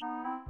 [0.00, 0.46] Welcome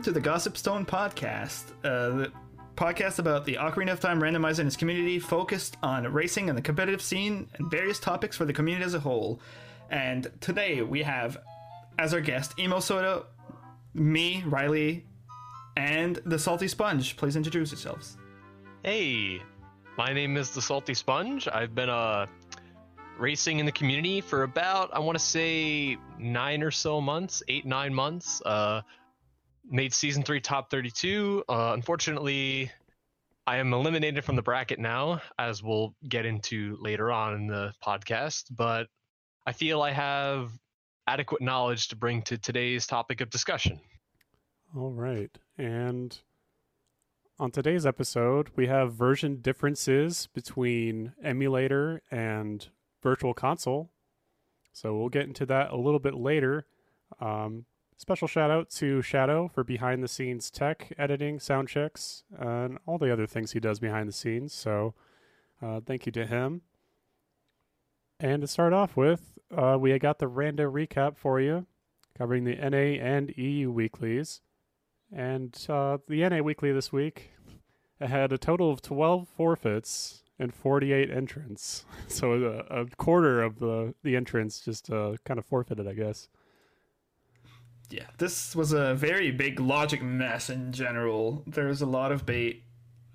[0.00, 2.32] to the Gossip Stone podcast, uh, the
[2.76, 6.62] podcast about the Ocarina of Time randomizer and its community, focused on racing and the
[6.62, 9.38] competitive scene and various topics for the community as a whole.
[9.90, 11.36] And today we have,
[11.98, 13.24] as our guest, Emo Soda,
[13.94, 15.04] me, Riley,
[15.76, 17.16] and the Salty Sponge.
[17.16, 18.16] Please introduce yourselves.
[18.82, 19.40] Hey,
[19.96, 21.48] my name is the Salty Sponge.
[21.48, 22.26] I've been uh,
[23.18, 27.66] racing in the community for about, I want to say, nine or so months, eight,
[27.66, 28.42] nine months.
[28.44, 28.82] Uh,
[29.68, 31.44] made season three top 32.
[31.48, 32.70] Uh, unfortunately,
[33.46, 37.72] I am eliminated from the bracket now, as we'll get into later on in the
[37.84, 38.44] podcast.
[38.50, 38.88] But
[39.46, 40.50] I feel I have
[41.06, 43.80] adequate knowledge to bring to today's topic of discussion.
[44.76, 45.30] All right.
[45.58, 46.18] And
[47.38, 52.66] on today's episode, we have version differences between emulator and
[53.02, 53.90] virtual console.
[54.72, 56.66] So we'll get into that a little bit later.
[57.20, 57.66] Um,
[57.96, 62.98] Special shout out to Shadow for behind the scenes tech, editing, sound checks, and all
[62.98, 64.52] the other things he does behind the scenes.
[64.52, 64.94] So
[65.62, 66.62] uh, thank you to him.
[68.24, 71.66] And to start off with, uh, we got the random recap for you,
[72.16, 74.40] covering the NA and EU weeklies.
[75.14, 77.32] And uh, the NA weekly this week
[78.00, 81.84] had a total of 12 forfeits and 48 entrants.
[82.08, 86.28] So a, a quarter of the, the entrants just uh, kind of forfeited, I guess
[87.90, 91.44] yeah, this was a very big logic mess in general.
[91.46, 92.64] There was a lot of bait.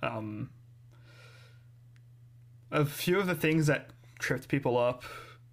[0.03, 0.51] Um,
[2.71, 5.03] a few of the things that tripped people up,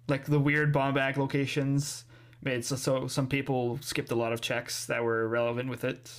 [0.07, 2.05] like the weird bomb bag locations,
[2.41, 6.11] made so, so some people skipped a lot of checks that were relevant with it.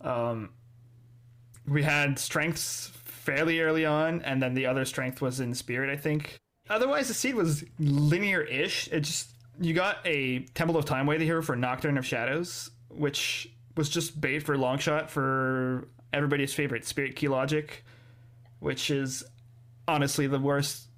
[0.00, 0.50] Um,
[1.66, 5.96] we had strengths fairly early on, and then the other strength was in spirit, I
[5.96, 6.38] think.
[6.68, 8.88] Otherwise, the seed was linear-ish.
[8.88, 9.30] It just
[9.60, 13.88] you got a Temple of Time way to hero for Nocturne of Shadows, which was
[13.88, 17.84] just bait for long shot for everybody's favorite Spirit Key Logic,
[18.60, 19.24] which is
[19.86, 20.88] honestly the worst.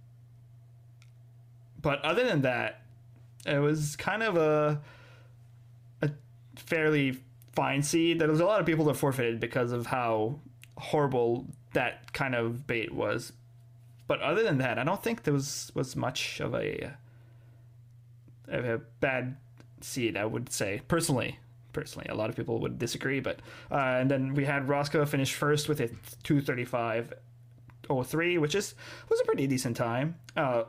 [1.80, 2.82] But other than that,
[3.44, 4.80] it was kind of a
[6.02, 6.10] a
[6.56, 7.20] fairly
[7.54, 8.18] fine seed.
[8.18, 10.40] There was a lot of people that forfeited because of how
[10.76, 13.32] horrible that kind of bait was.
[14.06, 16.92] But other than that, I don't think there was was much of a
[18.48, 19.36] a bad
[19.80, 21.38] seed, I would say personally.
[21.72, 25.34] Personally, a lot of people would disagree, but uh, and then we had Roscoe finish
[25.34, 25.90] first with a
[27.88, 28.74] 235.03, which is
[29.08, 30.16] was a pretty decent time.
[30.36, 30.64] Uh,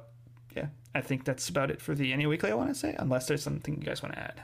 [0.55, 2.51] yeah, I think that's about it for the NA weekly.
[2.51, 4.41] I want to say, unless there's something you guys want to add.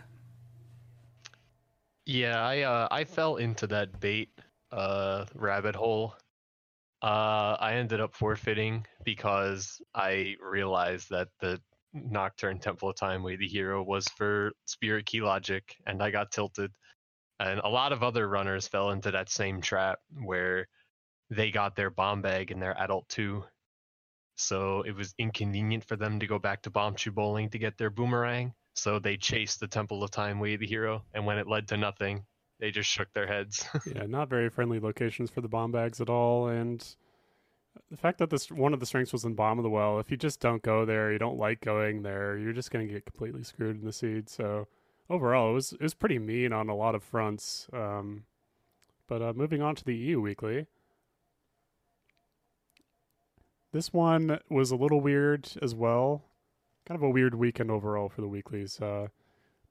[2.06, 4.30] Yeah, I uh, I fell into that bait
[4.72, 6.16] uh, rabbit hole.
[7.02, 11.60] Uh, I ended up forfeiting because I realized that the
[11.94, 16.32] Nocturne Temple of Time Way the Hero was for Spirit Key Logic, and I got
[16.32, 16.72] tilted.
[17.40, 20.68] And a lot of other runners fell into that same trap where
[21.36, 23.44] they got their bomb bag in their adult two.
[24.36, 27.90] So it was inconvenient for them to go back to Bombchu Bowling to get their
[27.90, 28.54] boomerang.
[28.76, 31.78] So they chased the Temple of Time Way the Hero, and when it led to
[31.78, 32.26] nothing,
[32.60, 33.66] they just shook their heads.
[33.86, 36.96] yeah, not very friendly locations for the bomb bags at all, and
[37.92, 40.10] the fact that this one of the strengths was in Bottom of the well, if
[40.10, 43.44] you just don't go there, you don't like going there, you're just to get completely
[43.44, 44.30] screwed in the seed.
[44.30, 44.68] So
[45.10, 47.68] overall, it was it was pretty mean on a lot of fronts.
[47.72, 48.24] Um,
[49.08, 50.66] but uh, moving on to the EU weekly,
[53.74, 56.24] this one was a little weird as well.
[56.86, 58.80] Kind of a weird weekend overall for the weeklies.
[58.80, 59.08] Uh,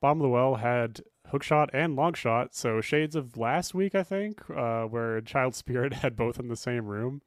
[0.00, 1.00] Bomb Well had
[1.32, 6.16] hookshot and longshot, so shades of last week, I think, uh, where Child Spirit had
[6.16, 7.22] both in the same room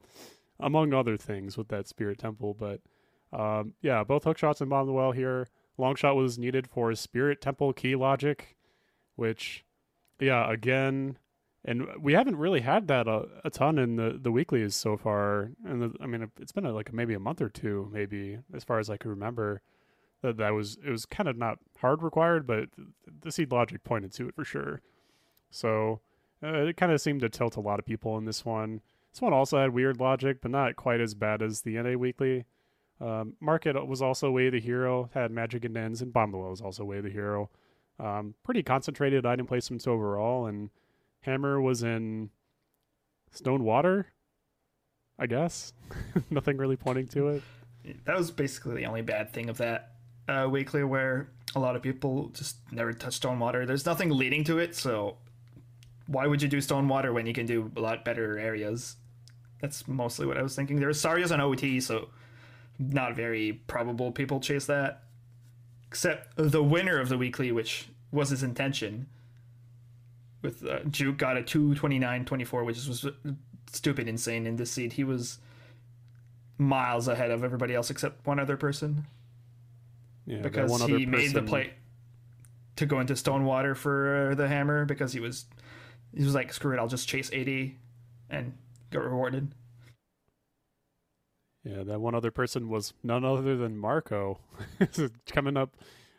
[0.60, 2.54] among other things with that Spirit Temple.
[2.54, 2.80] But
[3.32, 5.48] um, yeah, both hook shots and Bomb Well here.
[5.78, 8.56] Long shot was needed for Spirit Temple key logic,
[9.14, 9.64] which,
[10.20, 11.18] yeah, again,
[11.66, 15.50] and we haven't really had that a, a ton in the the weeklies so far.
[15.64, 18.78] And I mean, it's been a, like maybe a month or two, maybe as far
[18.78, 19.60] as I can remember.
[20.22, 22.68] That that was it was kind of not hard required, but
[23.20, 24.80] the seed logic pointed to it for sure.
[25.50, 26.00] So
[26.42, 28.80] uh, it kind of seemed to tilt a lot of people in this one.
[29.12, 32.44] This one also had weird logic, but not quite as bad as the NA Weekly.
[33.00, 36.84] Um, Market was also Way the Hero, had Magic and Ends, and Bombalo was also
[36.84, 37.50] Way the Hero.
[37.98, 40.70] Um, pretty concentrated item placements overall, and
[41.22, 42.30] Hammer was in
[43.32, 44.06] Stone Water,
[45.18, 45.72] I guess.
[46.30, 47.42] Nothing really pointing to it.
[48.04, 49.92] That was basically the only bad thing of that
[50.28, 53.64] uh, weekly, where a lot of people just never touch stone water.
[53.64, 55.16] There's nothing leading to it, so
[56.06, 58.96] why would you do stone water when you can do a lot better areas?
[59.60, 60.78] That's mostly what I was thinking.
[60.78, 62.08] There was Saria's on OT, so
[62.78, 65.02] not very probable people chase that.
[65.88, 69.06] Except the winner of the weekly, which was his intention.
[70.46, 73.04] With uh, Juke got a 229.24, which was
[73.72, 74.92] stupid insane in this seed.
[74.92, 75.38] He was
[76.56, 79.06] miles ahead of everybody else except one other person
[80.24, 81.72] Yeah, because he made the play
[82.76, 85.46] to go into Stonewater for the hammer because he was
[86.16, 87.76] he was like screw it I'll just chase 80
[88.30, 88.56] and
[88.92, 89.50] get rewarded.
[91.64, 94.38] Yeah, that one other person was none other than Marco,
[95.26, 95.76] coming up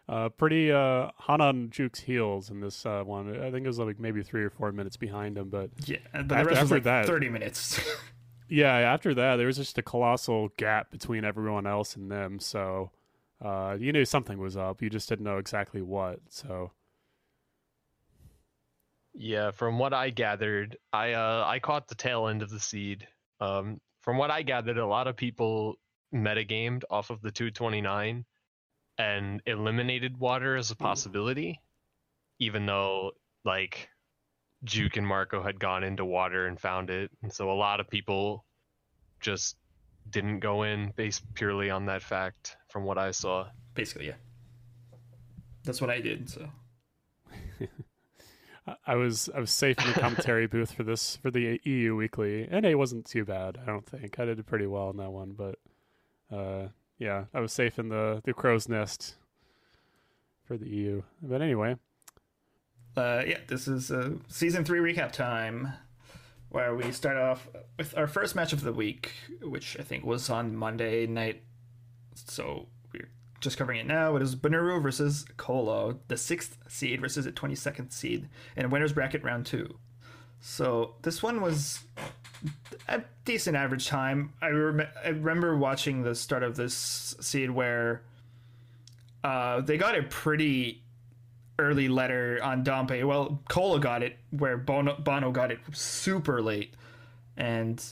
[0.09, 3.29] uh, pretty uh, hot on Juke's heels in this uh, one.
[3.41, 6.29] I think it was like maybe three or four minutes behind him, but Yeah, but
[6.29, 7.79] the After- rest was after like that- 30 minutes.
[8.49, 12.39] yeah, after that there was just a colossal gap between everyone else and them.
[12.39, 12.91] So
[13.43, 14.81] uh, you knew something was up.
[14.81, 16.19] You just didn't know exactly what.
[16.29, 16.71] So
[19.13, 23.07] Yeah, from what I gathered, I uh I caught the tail end of the seed.
[23.39, 25.75] Um, from what I gathered, a lot of people
[26.13, 28.25] metagamed off of the 229
[28.97, 31.61] and eliminated water as a possibility,
[32.39, 33.11] even though
[33.45, 33.89] like
[34.63, 37.89] Juke and Marco had gone into water and found it, and so a lot of
[37.89, 38.43] people
[39.19, 39.55] just
[40.09, 42.55] didn't go in based purely on that fact.
[42.69, 43.47] From what I saw.
[43.73, 44.13] Basically, yeah.
[45.63, 46.29] That's what I did.
[46.29, 46.47] So
[48.67, 51.95] I- I was I was safe in the commentary booth for this for the EU
[51.95, 53.57] Weekly, and it wasn't too bad.
[53.61, 55.55] I don't think I did pretty well in that one, but
[56.35, 56.67] uh,
[56.97, 59.15] yeah, I was safe in the the crow's nest
[60.45, 61.03] for the EU.
[61.21, 61.75] But anyway,
[62.95, 65.73] uh, yeah, this is uh, season three recap time,
[66.49, 67.47] where we start off
[67.77, 69.11] with our first match of the week,
[69.41, 71.43] which I think was on Monday night.
[72.15, 73.09] So we're
[73.39, 74.15] just covering it now.
[74.15, 78.93] It is Bonuru versus Colo, the sixth seed versus the twenty second seed in winners
[78.93, 79.77] bracket round two.
[80.39, 81.79] So this one was
[82.87, 84.33] a decent average time.
[84.41, 88.03] I, rem- I remember watching the start of this seed where
[89.23, 90.83] uh, they got a pretty
[91.59, 93.05] early letter on Dampe.
[93.05, 96.73] Well, Cola got it where Bono, Bono got it super late,
[97.35, 97.83] and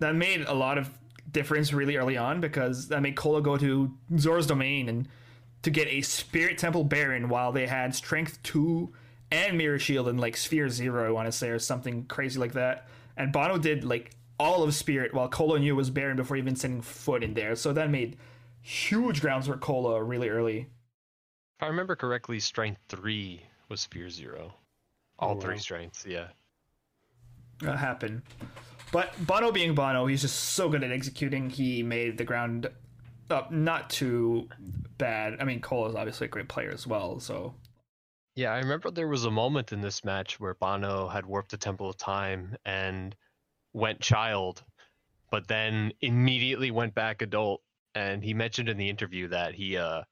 [0.00, 0.90] that made a lot of
[1.30, 5.08] difference really early on because that made Cola go to Zora's domain and
[5.62, 8.92] to get a Spirit Temple barren while they had Strength two
[9.30, 12.52] and Mirror Shield and like Sphere zero, I want to say, or something crazy like
[12.52, 12.86] that.
[13.16, 16.56] And Bono did like all of Spirit while Cola knew it was barren before even
[16.56, 17.54] setting foot in there.
[17.54, 18.16] So that made
[18.60, 20.60] huge grounds for Cola really early.
[21.58, 24.54] If I remember correctly, strength three was Spear Zero.
[25.18, 25.60] All Oh, three wow.
[25.60, 26.28] strengths, yeah.
[27.64, 28.22] uh, happen.
[28.90, 31.48] But Bono being Bono, he's just so good at executing.
[31.48, 32.68] He made the ground
[33.30, 34.48] up not too
[34.98, 35.36] bad.
[35.40, 37.20] I mean, Cole is obviously a great player as well.
[37.20, 37.54] So
[38.34, 41.58] Yeah, I remember there was a moment in this match where Bono had warped the
[41.58, 43.14] Temple of Time and
[43.74, 44.64] went child,
[45.30, 47.62] but then immediately went back adult.
[47.94, 50.02] And he mentioned in the interview that he, uh,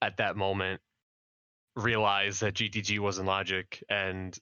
[0.00, 0.80] at that moment,
[1.74, 4.38] realized that GTG wasn't logic and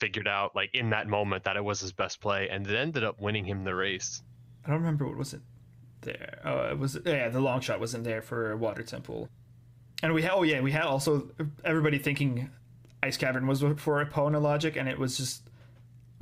[0.00, 2.48] figured out, like, in that moment, that it was his best play.
[2.48, 4.24] And it ended up winning him the race.
[4.64, 5.42] I don't remember what was it
[6.00, 6.40] there.
[6.44, 7.28] Oh, it was yeah.
[7.28, 9.28] The long shot wasn't there for Water Temple,
[10.04, 11.30] and we had oh yeah we had also
[11.64, 12.50] everybody thinking
[13.04, 15.42] Ice Cavern was for Epona logic, and it was just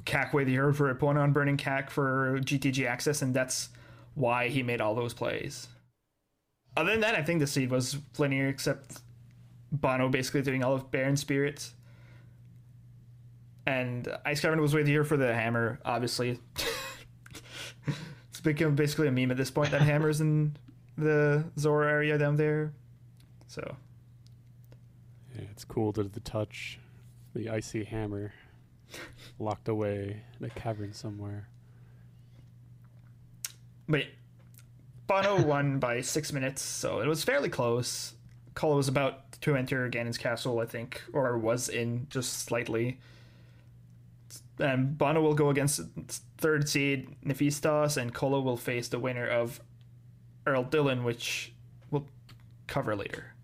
[0.05, 3.69] Cackway the Hero for Epona on Burning Cac for GTG access, and that's
[4.15, 5.69] why he made all those plays.
[6.77, 9.01] Other than that, I think the seed was linear, except
[9.71, 11.73] Bono basically doing all of barren Spirits.
[13.65, 16.41] And Ice Cavern was way the here for the hammer, obviously.
[18.31, 20.57] it's become basically a meme at this point that hammers in
[20.99, 22.73] the Zora area down there.
[23.53, 23.77] So
[25.35, 26.79] yeah, it's cool to the touch,
[27.35, 28.33] the icy hammer
[29.39, 31.49] locked away in a cavern somewhere.
[33.87, 34.05] But
[35.07, 38.15] Bono won by six minutes, so it was fairly close.
[38.55, 43.01] Kola was about to enter Ganon's castle, I think, or was in just slightly.
[44.61, 45.83] And Bono will go against
[46.39, 49.61] third seed Nephistos, and Kola will face the winner of
[50.47, 51.53] Earl Dillon, which
[51.91, 52.09] we'll
[52.67, 53.35] cover later.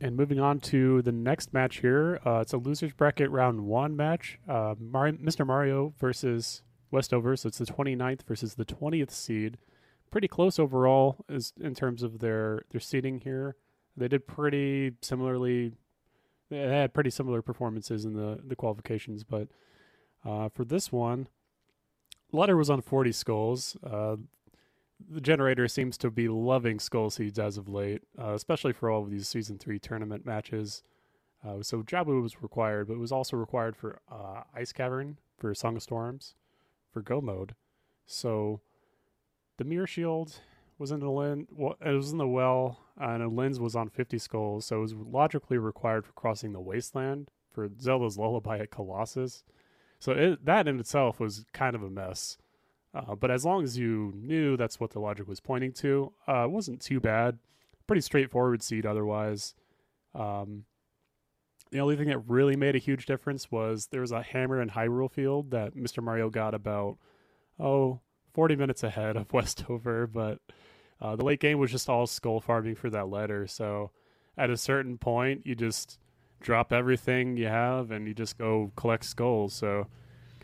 [0.00, 3.96] And moving on to the next match here, uh, it's a losers bracket round one
[3.96, 4.38] match.
[4.48, 5.44] Uh, Mar- Mr.
[5.44, 9.58] Mario versus Westover, so it's the 29th versus the 20th seed.
[10.10, 13.56] Pretty close overall as in terms of their their seeding here.
[13.96, 15.72] They did pretty similarly.
[16.48, 19.48] They had pretty similar performances in the the qualifications, but
[20.24, 21.28] uh, for this one,
[22.32, 23.76] Letter was on 40 skulls.
[25.10, 29.02] The generator seems to be loving skull seeds as of late, uh, especially for all
[29.02, 30.82] of these season three tournament matches.
[31.46, 35.54] Uh, so Jabu was required, but it was also required for uh, Ice Cavern, for
[35.54, 36.34] Song of Storms,
[36.92, 37.54] for Go mode.
[38.06, 38.60] So
[39.56, 40.40] the Mirror Shield
[40.78, 43.88] was in the lin, well, it was in the well, and a lens was on
[43.88, 48.70] 50 skulls, so it was logically required for crossing the wasteland for Zelda's Lullaby at
[48.70, 49.44] Colossus.
[49.98, 52.38] So it, that in itself was kind of a mess.
[52.94, 56.44] Uh, but as long as you knew that's what the logic was pointing to, uh,
[56.44, 57.38] it wasn't too bad.
[57.86, 59.54] Pretty straightforward seed otherwise.
[60.14, 60.64] Um,
[61.70, 64.70] the only thing that really made a huge difference was there was a hammer in
[64.70, 66.02] Hyrule Field that Mr.
[66.02, 66.96] Mario got about,
[67.60, 68.00] oh,
[68.32, 70.38] 40 minutes ahead of Westover, but
[71.00, 73.46] uh, the late game was just all skull farming for that letter.
[73.46, 73.90] So
[74.36, 75.98] at a certain point, you just
[76.40, 79.52] drop everything you have and you just go collect skulls.
[79.54, 79.88] So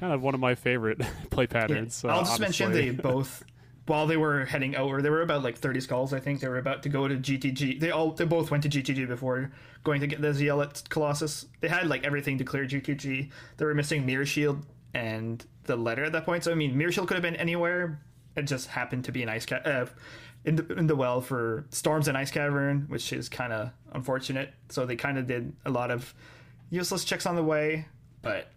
[0.05, 2.03] kind of one of my favorite play patterns.
[2.05, 2.13] Yeah.
[2.13, 3.43] I'll uh, just mention they both
[3.87, 6.13] while they were heading out, or they were about like 30 skulls.
[6.13, 7.81] I think they were about to go to GTG.
[7.81, 9.51] They all they both went to GTG before
[9.83, 11.47] going to get the ZL at Colossus.
[11.61, 13.31] They had like everything to clear GTG.
[13.57, 16.45] They were missing Mirror Shield and the letter at that point.
[16.45, 18.01] So I mean, Mirror Shield could have been anywhere.
[18.37, 19.87] It just happened to be an ice ca- uh,
[20.45, 24.53] in the in the well for Storms and Ice Cavern, which is kind of unfortunate.
[24.69, 26.13] So they kind of did a lot of
[26.69, 27.87] useless checks on the way,
[28.21, 28.51] but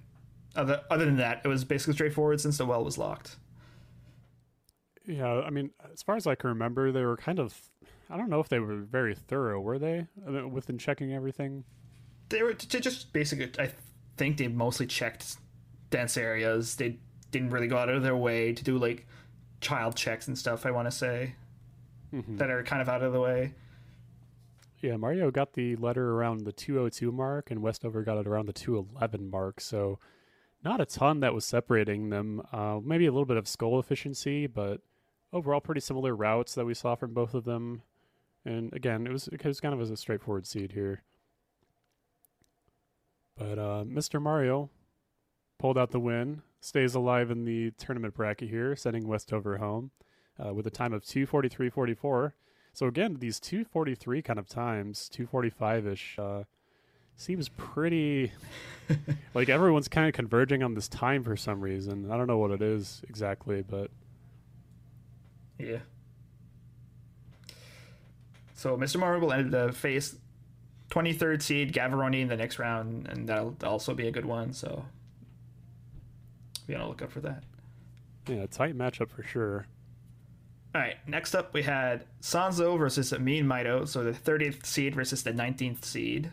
[0.58, 3.38] other other than that, it was basically straightforward since the well was locked.
[5.06, 7.56] Yeah, I mean, as far as I can remember, they were kind of.
[8.10, 10.08] I don't know if they were very thorough, were they,
[10.50, 11.66] within checking everything?
[12.30, 13.52] They were to just basically.
[13.60, 13.72] I
[14.18, 15.38] think they mostly checked
[15.90, 16.76] dense areas.
[16.76, 16.98] They
[17.32, 19.06] didn't really go out of their way to do like
[19.62, 20.66] child checks and stuff.
[20.66, 21.36] I want to say
[22.14, 22.38] mm-hmm.
[22.38, 23.54] that are kind of out of the way.
[24.82, 28.54] Yeah, Mario got the letter around the 202 mark, and Westover got it around the
[28.54, 29.60] 211 mark.
[29.60, 30.00] So,
[30.64, 32.42] not a ton that was separating them.
[32.52, 34.82] Uh, maybe a little bit of skull efficiency, but
[35.32, 37.82] overall pretty similar routes that we saw from both of them.
[38.46, 41.04] And again, it was it was kind of as a straightforward seed here.
[43.38, 44.22] But uh, Mr.
[44.22, 44.70] Mario
[45.60, 49.92] pulled out the win, stays alive in the tournament bracket here, sending Westover home
[50.44, 52.34] uh, with a time of 243.44.
[52.74, 56.44] So again, these 243 kind of times, 245 ish, uh,
[57.18, 58.32] seems pretty
[59.34, 62.10] like everyone's kind of converging on this time for some reason.
[62.10, 63.92] I don't know what it is exactly, but
[65.60, 65.80] yeah.
[68.54, 69.00] So Mr.
[69.00, 70.16] Mario will end the face
[70.90, 74.54] 23rd seed Gavaroni in the next round, and that'll also be a good one.
[74.54, 74.86] So
[76.66, 77.44] be on the lookout for that.
[78.28, 79.68] Yeah, tight matchup for sure.
[80.76, 85.24] All right, next up we had Sanzo versus Amin Maito, so the 30th seed versus
[85.24, 86.32] the 19th seed.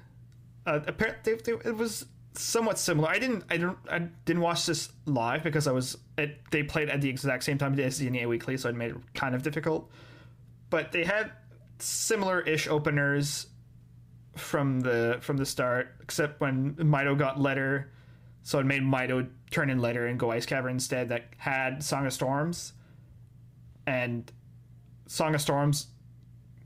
[0.67, 3.09] Uh, apparently, it was somewhat similar.
[3.09, 5.97] I didn't, I didn't, I didn't watch this live because I was.
[6.19, 8.93] It, they played at the exact same time as the NEA Weekly, so it made
[8.93, 9.91] it kind of difficult.
[10.71, 11.33] But they had
[11.79, 13.47] similar-ish openers
[14.37, 17.93] from the from the start, except when Maito got letter,
[18.43, 21.09] so it made Maito turn in letter and go Ice Cavern instead.
[21.11, 22.73] That had Song of Storms,
[23.87, 24.31] and
[25.07, 25.89] Song of Storms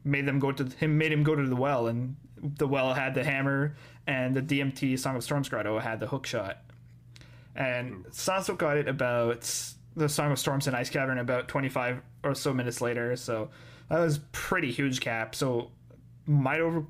[0.04, 3.14] made them go to him made him go to the well, and the well had
[3.14, 3.76] the hammer
[4.06, 6.58] and the DMT Song of Storms Grotto had the hook shot.
[7.54, 9.50] And Sanzo got it about
[9.96, 13.16] the Song of Storms and Ice Cavern about 25 or so minutes later.
[13.16, 13.50] So
[13.88, 15.34] that was pretty huge cap.
[15.34, 15.72] So
[16.26, 16.86] Maito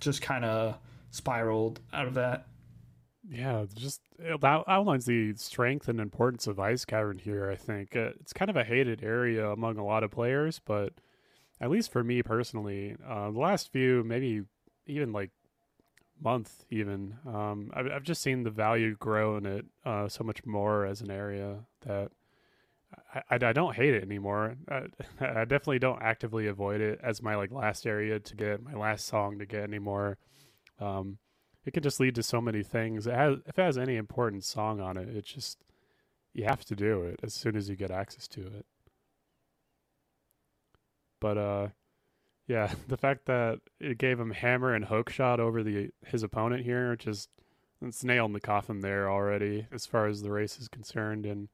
[0.00, 0.78] just kind of
[1.10, 2.46] spiraled out of that.
[3.28, 7.50] Yeah, just that outlines the strength and importance of Ice Cavern here.
[7.50, 10.92] I think uh, it's kind of a hated area among a lot of players, but
[11.60, 14.42] at least for me personally, uh, the last few, maybe
[14.86, 15.30] even like
[16.20, 17.16] month even.
[17.26, 21.00] Um, I've, I've just seen the value grow in it uh, so much more as
[21.00, 22.10] an area that
[23.14, 24.56] I, I, I don't hate it anymore.
[24.68, 24.86] I,
[25.20, 29.06] I, definitely don't actively avoid it as my like last area to get my last
[29.06, 30.18] song to get anymore.
[30.80, 31.18] Um,
[31.64, 33.06] it can just lead to so many things.
[33.06, 35.58] It has, if it has any important song on it it's just
[36.32, 38.66] you have to do it as soon as you get access to it.
[41.20, 41.68] But uh
[42.46, 46.64] yeah, the fact that it gave him hammer and hook shot over the his opponent
[46.64, 47.28] here, just
[47.80, 51.26] it's nail in the coffin there already as far as the race is concerned.
[51.26, 51.48] And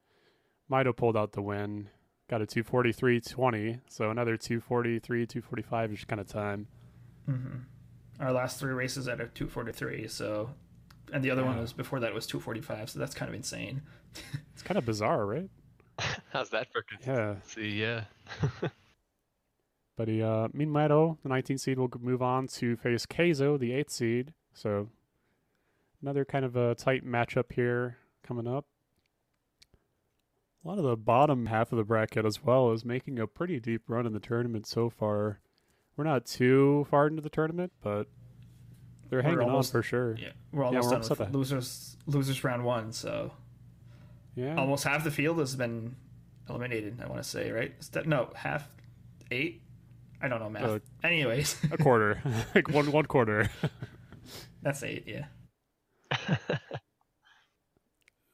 [0.69, 1.89] Maito pulled out the win,
[2.29, 6.67] got a 243.20, so another 243, 245 ish kind of time.
[7.29, 8.23] Mm-hmm.
[8.23, 10.51] Our last three races at a 243, so
[11.11, 11.49] and the other yeah.
[11.49, 13.81] one was before that was 245, so that's kind of insane.
[14.53, 15.49] it's kind of bizarre, right?
[16.31, 17.69] How's that for consistency?
[17.69, 18.03] Yeah.
[18.61, 18.69] yeah.
[19.97, 23.91] But he, uh, Maito, the 19th seed, will move on to face Keizo, the 8th
[23.91, 24.33] seed.
[24.53, 24.89] So
[26.01, 28.65] another kind of a tight matchup here coming up.
[30.63, 33.59] A lot of the bottom half of the bracket as well is making a pretty
[33.59, 35.39] deep run in the tournament so far.
[35.97, 38.07] We're not too far into the tournament, but
[39.09, 40.15] they're We're hanging almost- on for sure.
[40.17, 42.91] Yeah, we're almost we're done with losers losers round one.
[42.93, 43.31] So
[44.35, 44.55] Yeah.
[44.55, 45.95] almost half the field has been
[46.47, 47.01] eliminated.
[47.01, 47.73] I want to say right.
[48.05, 48.69] No, half
[49.31, 49.63] eight.
[50.21, 50.63] I don't know math.
[50.63, 52.21] Uh, Anyways, a quarter,
[52.55, 53.49] like one one quarter.
[54.61, 55.05] that's eight.
[55.07, 55.25] Yeah.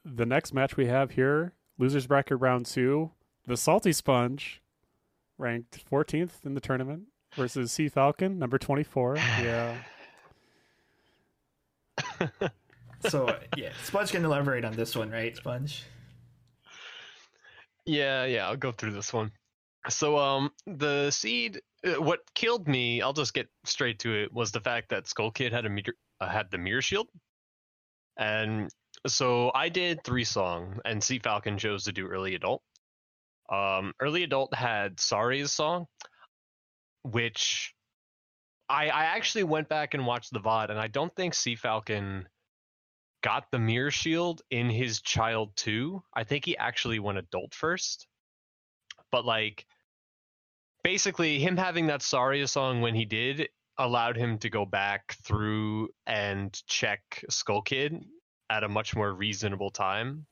[0.05, 3.11] the next match we have here, losers bracket round two,
[3.45, 4.61] the Salty Sponge,
[5.37, 7.03] ranked 14th in the tournament,
[7.35, 9.17] versus Sea Falcon, number 24.
[9.17, 9.77] Yeah,
[13.07, 15.35] So uh, yeah, Sponge can elaborate on this one, right?
[15.35, 15.83] Sponge.
[17.85, 19.31] Yeah, yeah, I'll go through this one.
[19.89, 24.51] So, um, the seed, uh, what killed me, I'll just get straight to it, was
[24.51, 27.07] the fact that Skull Kid had a meter, uh, had the mirror shield,
[28.17, 28.69] and
[29.05, 32.63] so I did three song, and Sea Falcon chose to do early adult.
[33.49, 35.85] Um, early adult had Saria's song,
[37.03, 37.73] which
[38.69, 42.27] I I actually went back and watched the VOD, and I don't think Sea Falcon
[43.21, 46.03] got the mirror shield in his child too.
[46.13, 48.07] I think he actually went adult first.
[49.11, 49.65] But like
[50.83, 55.89] basically him having that Saria song when he did allowed him to go back through
[56.05, 58.03] and check Skull Kid
[58.49, 60.25] at a much more reasonable time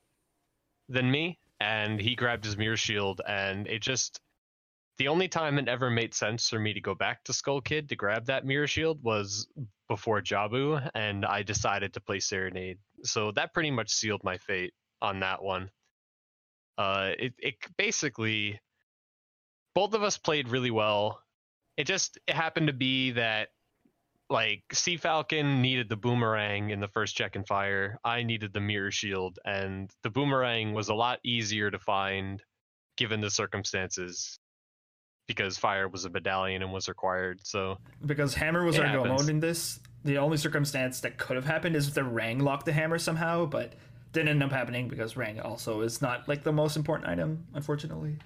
[0.88, 1.38] than me.
[1.60, 4.20] And he grabbed his mirror shield and it just
[4.98, 7.90] the only time it ever made sense for me to go back to Skull Kid
[7.90, 9.46] to grab that mirror shield was
[9.88, 12.78] before Jabu, and I decided to play Serenade.
[13.02, 15.70] So that pretty much sealed my fate on that one.
[16.78, 18.60] Uh, it it basically
[19.76, 21.20] both of us played really well.
[21.76, 23.50] It just it happened to be that
[24.30, 27.98] like Sea Falcon needed the boomerang in the first check and fire.
[28.02, 32.42] I needed the mirror shield, and the boomerang was a lot easier to find
[32.96, 34.38] given the circumstances
[35.28, 37.40] because fire was a medallion and was required.
[37.44, 39.78] So Because Hammer was go mode in this.
[40.04, 43.44] The only circumstance that could have happened is if the Rang locked the hammer somehow,
[43.44, 43.74] but
[44.12, 48.16] didn't end up happening because Rang also is not like the most important item, unfortunately.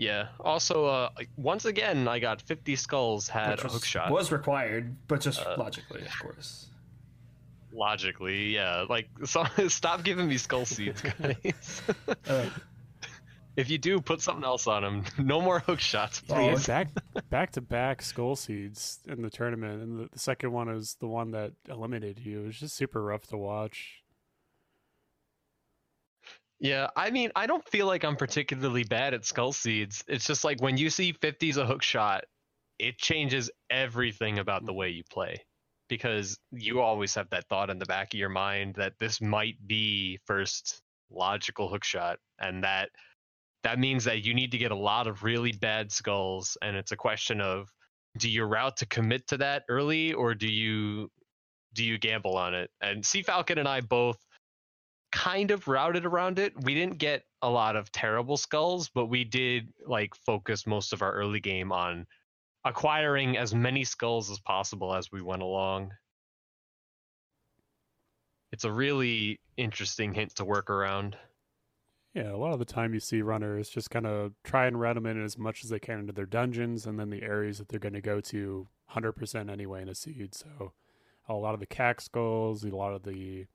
[0.00, 0.28] Yeah.
[0.40, 4.10] Also, uh, once again, I got 50 skulls had Which a was, hook shot.
[4.10, 6.66] was required, but just Uh, logically, of course.
[7.72, 8.84] Logically, yeah.
[8.88, 11.82] Like, so, stop giving me skull seeds, guys.
[12.26, 12.46] Uh,
[13.56, 15.04] if you do, put something else on them.
[15.18, 16.66] No more hook shots, Oh, please.
[16.66, 16.88] back
[17.28, 21.06] back to back skull seeds in the tournament, and the, the second one is the
[21.08, 22.42] one that eliminated you.
[22.42, 23.99] It was just super rough to watch.
[26.60, 30.04] Yeah, I mean, I don't feel like I'm particularly bad at skull seeds.
[30.06, 32.24] It's just like when you see 50's a hook shot,
[32.78, 35.42] it changes everything about the way you play.
[35.88, 39.56] Because you always have that thought in the back of your mind that this might
[39.66, 42.90] be first logical hook shot, and that
[43.64, 46.92] that means that you need to get a lot of really bad skulls, and it's
[46.92, 47.68] a question of
[48.18, 51.08] do you route to commit to that early or do you
[51.72, 52.70] do you gamble on it?
[52.80, 54.18] And Sea Falcon and I both
[55.12, 56.52] kind of routed around it.
[56.62, 61.02] We didn't get a lot of terrible skulls, but we did like focus most of
[61.02, 62.06] our early game on
[62.64, 65.92] acquiring as many skulls as possible as we went along.
[68.52, 71.16] It's a really interesting hint to work around.
[72.14, 74.96] Yeah, a lot of the time you see runners just kind of try and route
[74.96, 77.68] them in as much as they can into their dungeons, and then the areas that
[77.68, 80.34] they're going to go to 100% anyway in a seed.
[80.34, 80.72] So
[81.28, 83.46] a lot of the cack skulls, a lot of the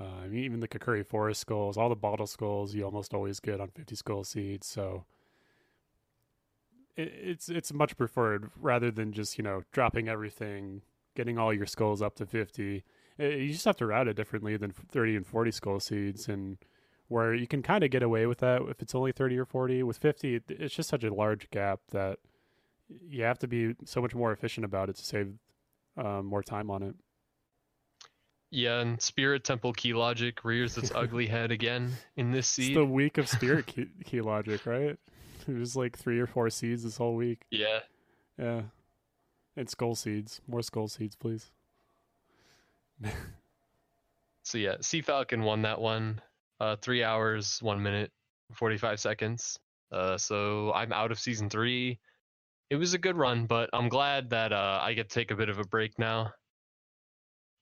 [0.00, 3.68] uh, even the Kokiri forest skulls, all the bottle skulls you almost always get on
[3.70, 4.66] 50 skull seeds.
[4.66, 5.04] So
[6.96, 10.82] it, it's it's much preferred rather than just you know dropping everything,
[11.14, 12.84] getting all your skulls up to 50.
[13.18, 16.58] Uh, You just have to route it differently than 30 and 40 skull seeds and
[17.08, 19.82] where you can kind of get away with that if it's only 30 or 40
[19.84, 22.18] with 50 it- it's just such a large gap that
[23.08, 25.34] you have to be so much more efficient about it to save
[25.96, 26.94] um, more time on it
[28.50, 32.76] Yeah, and Spirit Temple Key Logic rears its ugly head again in this it's seed.
[32.76, 34.96] the week of spirit key, key logic right
[35.46, 37.80] there's like three or four seeds this whole week Yeah.
[38.38, 38.62] yeah
[39.56, 41.50] and skull seeds more skull seeds please
[44.42, 46.20] So yeah, Sea Falcon won that one.
[46.60, 48.12] Uh, three hours, one minute,
[48.54, 49.58] forty-five seconds.
[49.90, 51.98] Uh, so I'm out of season three.
[52.70, 55.36] It was a good run, but I'm glad that uh, I get to take a
[55.36, 56.32] bit of a break now.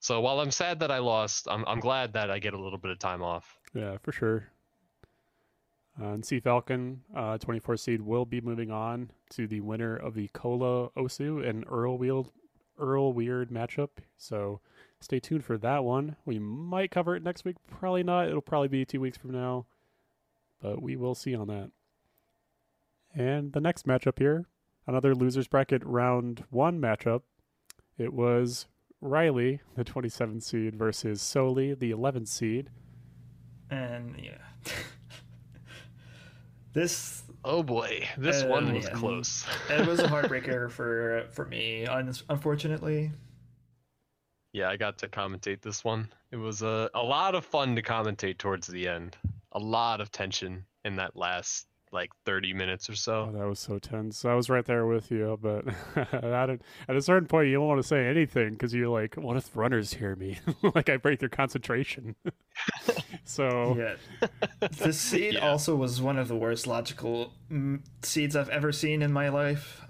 [0.05, 2.77] So while I'm sad that I lost, I'm I'm glad that I get a little
[2.77, 3.59] bit of time off.
[3.73, 4.49] Yeah, for sure.
[5.99, 10.13] Uh, and Sea Falcon, uh, 24 seed, will be moving on to the winner of
[10.13, 12.27] the Cola Osu and Earl Weird,
[12.79, 13.89] Earl Weird matchup.
[14.19, 14.61] So
[15.01, 16.17] stay tuned for that one.
[16.27, 17.57] We might cover it next week.
[17.67, 18.29] Probably not.
[18.29, 19.65] It'll probably be two weeks from now.
[20.61, 21.71] but we will see on that.
[23.15, 24.49] And the next matchup here,
[24.87, 27.23] another losers bracket round one matchup.
[27.97, 28.67] It was
[29.05, 32.71] Riley, the 27th seed, versus Soli, the 11th seed.
[33.71, 34.39] And yeah.
[36.73, 38.93] this Oh boy, this Uh, one was yeah.
[38.93, 39.47] close.
[39.71, 43.13] it was a heartbreaker for for me, unfortunately.
[44.55, 46.11] Yeah, I got to commentate this one.
[46.31, 49.17] It was a, a lot of fun to commentate towards the end.
[49.53, 53.31] A lot of tension in that last like 30 minutes or Oh, so.
[53.33, 54.25] that was so tense.
[54.25, 55.65] I was right there with you, but
[55.97, 59.15] at, a, at a certain point, you don't want to say anything because you're like,
[59.15, 60.39] what if runners hear me?
[60.75, 62.17] like I break their concentration.
[63.25, 64.29] so Yeah.
[64.71, 65.49] This seed Yeah.
[65.49, 69.81] also was one of the worst logical mm, seeds I've ever seen in my life.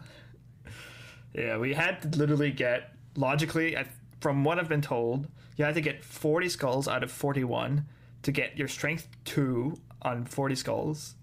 [1.34, 3.86] Yeah, we had to literally get logically, I,
[4.20, 7.86] from what I've been told, you had to get 40 skulls out of 41
[8.22, 11.14] to get your strength 2 on 40 skulls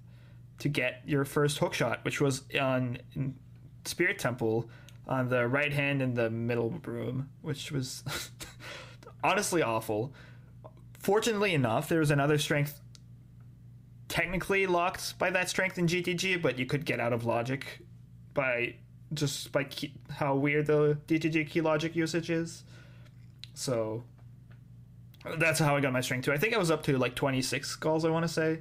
[0.61, 2.99] to get your first hook shot, which was on
[3.83, 4.69] Spirit Temple
[5.07, 8.03] on the right hand in the middle room, which was
[9.23, 10.13] honestly awful.
[10.99, 12.79] Fortunately enough, there was another strength
[14.07, 17.79] technically locked by that strength in GTG, but you could get out of logic
[18.35, 18.75] by
[19.13, 22.63] just by key, how weird the GTG key logic usage is.
[23.55, 24.03] So
[25.39, 26.33] that's how I got my strength two.
[26.33, 28.59] I think I was up to like 26 skulls, I want to say,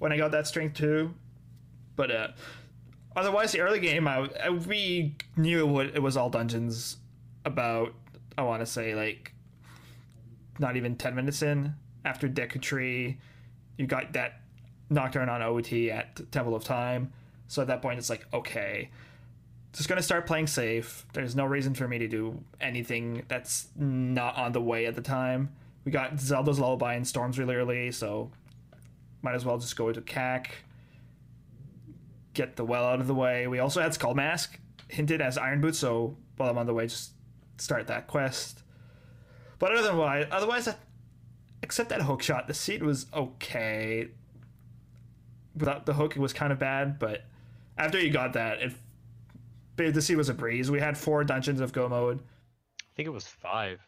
[0.00, 1.14] when I got that strength two.
[1.96, 2.28] But uh,
[3.16, 6.98] otherwise, the early game, I, I we knew what it was all dungeons
[7.44, 7.94] about.
[8.38, 9.32] I want to say like
[10.58, 13.18] not even 10 minutes in after Deku Tree,
[13.76, 14.40] you got that
[14.88, 17.12] Nocturne on OT at Temple of Time.
[17.48, 18.90] So at that point, it's like, okay,
[19.72, 21.04] just gonna start playing safe.
[21.12, 25.02] There's no reason for me to do anything that's not on the way at the
[25.02, 25.50] time.
[25.84, 28.30] We got Zelda's Lullaby and Storms really early, so
[29.22, 30.46] might as well just go to CAC,
[32.36, 33.46] get the well out of the way.
[33.46, 36.86] We also had Skull Mask hinted as Iron Boots, so while I'm on the way,
[36.86, 37.12] just
[37.58, 38.62] start that quest.
[39.58, 40.68] But other than otherwise, otherwise,
[41.62, 44.08] except that hook shot, the seed was okay.
[45.56, 47.24] Without the hook, it was kind of bad, but
[47.78, 48.72] after you got that, it
[49.76, 50.70] the seed was a breeze.
[50.70, 52.20] We had four dungeons of go mode.
[52.80, 53.80] I think it was five.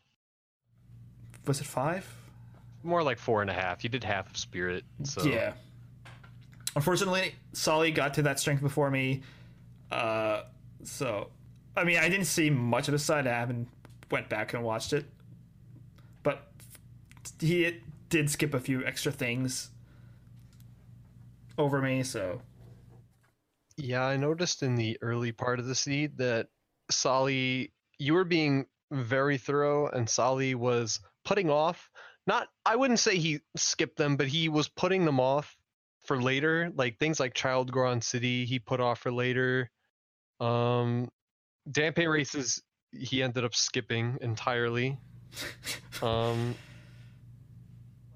[1.46, 2.06] Was it five?
[2.82, 3.82] More like four and a half.
[3.84, 4.84] You did half of Spirit.
[5.04, 5.52] So Yeah.
[6.76, 9.22] Unfortunately, Solly got to that strength before me.
[9.90, 10.42] Uh,
[10.84, 11.30] so,
[11.76, 13.26] I mean, I didn't see much of the side.
[13.26, 13.68] I haven't
[14.10, 15.06] went back and watched it,
[16.22, 16.48] but
[17.40, 19.70] he did skip a few extra things
[21.58, 22.02] over me.
[22.02, 22.40] So,
[23.76, 26.48] Yeah, I noticed in the early part of the seed that
[26.90, 31.90] Sali, you were being very thorough, and Sali was putting off.
[32.26, 35.56] Not, I wouldn't say he skipped them, but he was putting them off
[36.08, 36.72] for later.
[36.74, 39.70] Like things like Child Goron City, he put off for later.
[40.40, 41.08] Um,
[41.70, 42.60] Dampe races,
[42.92, 44.98] he ended up skipping entirely.
[46.02, 46.54] Um,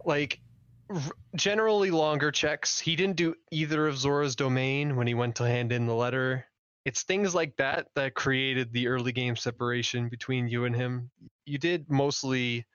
[0.05, 0.41] like
[0.89, 1.01] r-
[1.37, 2.81] generally longer checks.
[2.81, 6.47] He didn't do either of Zora's domain when he went to hand in the letter.
[6.85, 11.11] It's things like that that created the early game separation between you and him.
[11.45, 12.67] You did mostly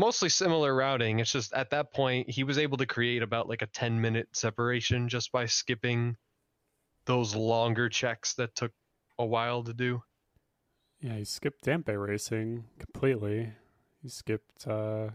[0.00, 1.20] mostly similar routing.
[1.20, 4.28] It's just at that point he was able to create about like a 10 minute
[4.32, 6.16] separation just by skipping
[7.04, 8.72] those longer checks that took
[9.18, 10.02] a while to do.
[11.00, 13.52] Yeah, he skipped Dampe racing completely.
[14.02, 15.10] He skipped uh,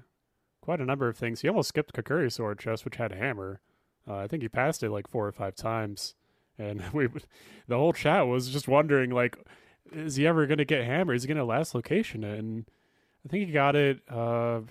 [0.62, 1.42] quite a number of things.
[1.42, 3.62] He almost skipped Kokiri Sword Chest, which had a hammer.
[4.08, 6.16] Uh, I think he passed it like four or five times,
[6.58, 7.08] and we,
[7.68, 9.38] the whole chat was just wondering like,
[9.92, 11.14] is he ever going to get hammer?
[11.14, 12.24] Is he going to last location?
[12.24, 12.66] And
[13.26, 14.02] I think he got it.
[14.10, 14.62] Uh,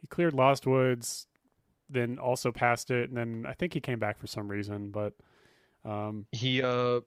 [0.00, 1.26] he cleared Lost Woods,
[1.88, 4.90] then also passed it, and then I think he came back for some reason.
[4.90, 5.12] But
[5.84, 7.00] um, He uh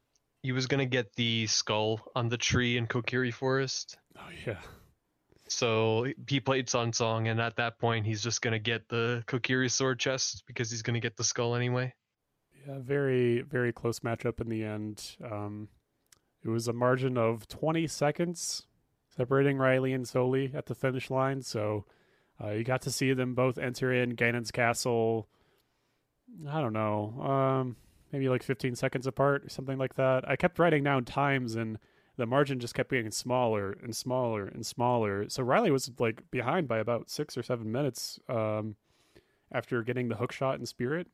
[0.43, 3.97] he was gonna get the skull on the tree in Kokiri Forest.
[4.17, 4.57] oh yeah,
[5.47, 9.71] So he played Sun Song, and at that point, he's just gonna get the Kokiri
[9.71, 11.93] sword chest because he's gonna get the skull anyway.
[12.67, 15.17] Yeah, very, very close matchup in the end.
[15.23, 15.67] Um,
[16.43, 18.63] it was a margin of 20 seconds
[19.15, 21.41] separating Riley and Soli at the finish line.
[21.41, 21.85] So
[22.43, 25.27] uh, you got to see them both enter in Ganon's castle.
[26.49, 27.75] I don't know, um,
[28.11, 30.27] maybe like 15 seconds apart or something like that.
[30.27, 31.77] I kept writing down times and
[32.17, 35.29] the margin just kept getting smaller and smaller and smaller.
[35.29, 38.75] So Riley was like behind by about six or seven minutes um,
[39.51, 41.07] after getting the hook shot in Spirit,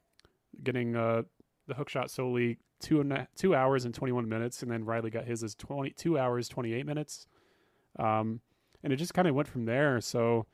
[0.61, 1.23] getting uh,
[1.67, 5.25] the hook shot solely two and two hours and 21 minutes, and then Riley got
[5.25, 7.27] his as 22 hours 28 minutes.
[7.99, 8.41] Um,
[8.83, 10.01] and it just kind of went from there.
[10.01, 10.47] So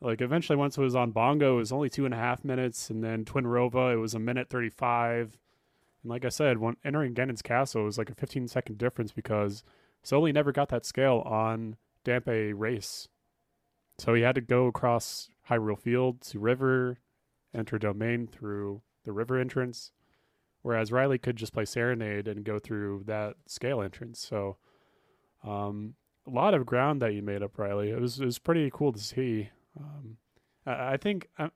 [0.00, 2.90] Like eventually, once it was on Bongo, it was only two and a half minutes,
[2.90, 5.38] and then Twinrova, it was a minute thirty-five.
[6.02, 9.12] And like I said, when entering Ganon's castle, it was like a fifteen second difference
[9.12, 9.64] because
[10.02, 13.08] Soli never got that scale on Dampé race,
[13.98, 16.98] so he had to go across Hyrule Field to River,
[17.54, 19.92] enter domain through the river entrance,
[20.62, 24.20] whereas Riley could just play Serenade and go through that scale entrance.
[24.20, 24.58] So,
[25.42, 25.94] um,
[26.26, 27.90] a lot of ground that you made up, Riley.
[27.90, 29.50] It was it was pretty cool to see.
[29.78, 30.16] Um,
[30.66, 31.50] I, I think I'm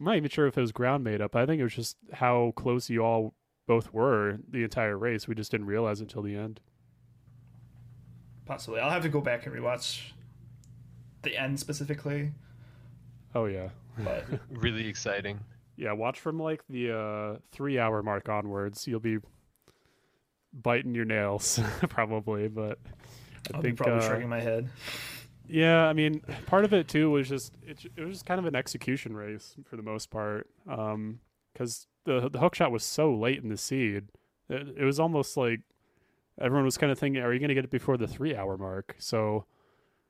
[0.00, 1.36] not even sure if it was ground made up.
[1.36, 3.34] I think it was just how close you all
[3.66, 5.28] both were the entire race.
[5.28, 6.60] We just didn't realize until the end.
[8.46, 10.00] Possibly, I'll have to go back and rewatch
[11.22, 12.32] the end specifically.
[13.34, 13.68] Oh yeah,
[13.98, 15.40] but really exciting.
[15.76, 18.86] Yeah, watch from like the uh, three hour mark onwards.
[18.86, 19.18] You'll be
[20.52, 22.78] biting your nails probably, but
[23.52, 24.68] I I'll think probably uh, shaking my head.
[25.46, 28.46] Yeah, I mean, part of it too was just it, it was just kind of
[28.46, 31.20] an execution race for the most part, because um,
[32.04, 34.08] the the hook shot was so late in the seed.
[34.48, 35.60] It, it was almost like
[36.38, 38.58] everyone was kind of thinking, "Are you going to get it before the three hour
[38.58, 39.46] mark?" So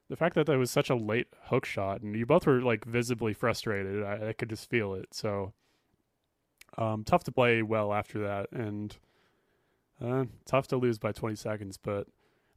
[0.09, 2.85] the fact that that was such a late hook shot and you both were like
[2.85, 5.53] visibly frustrated i, I could just feel it so
[6.77, 8.97] um, tough to play well after that and
[10.01, 12.07] uh, tough to lose by 20 seconds but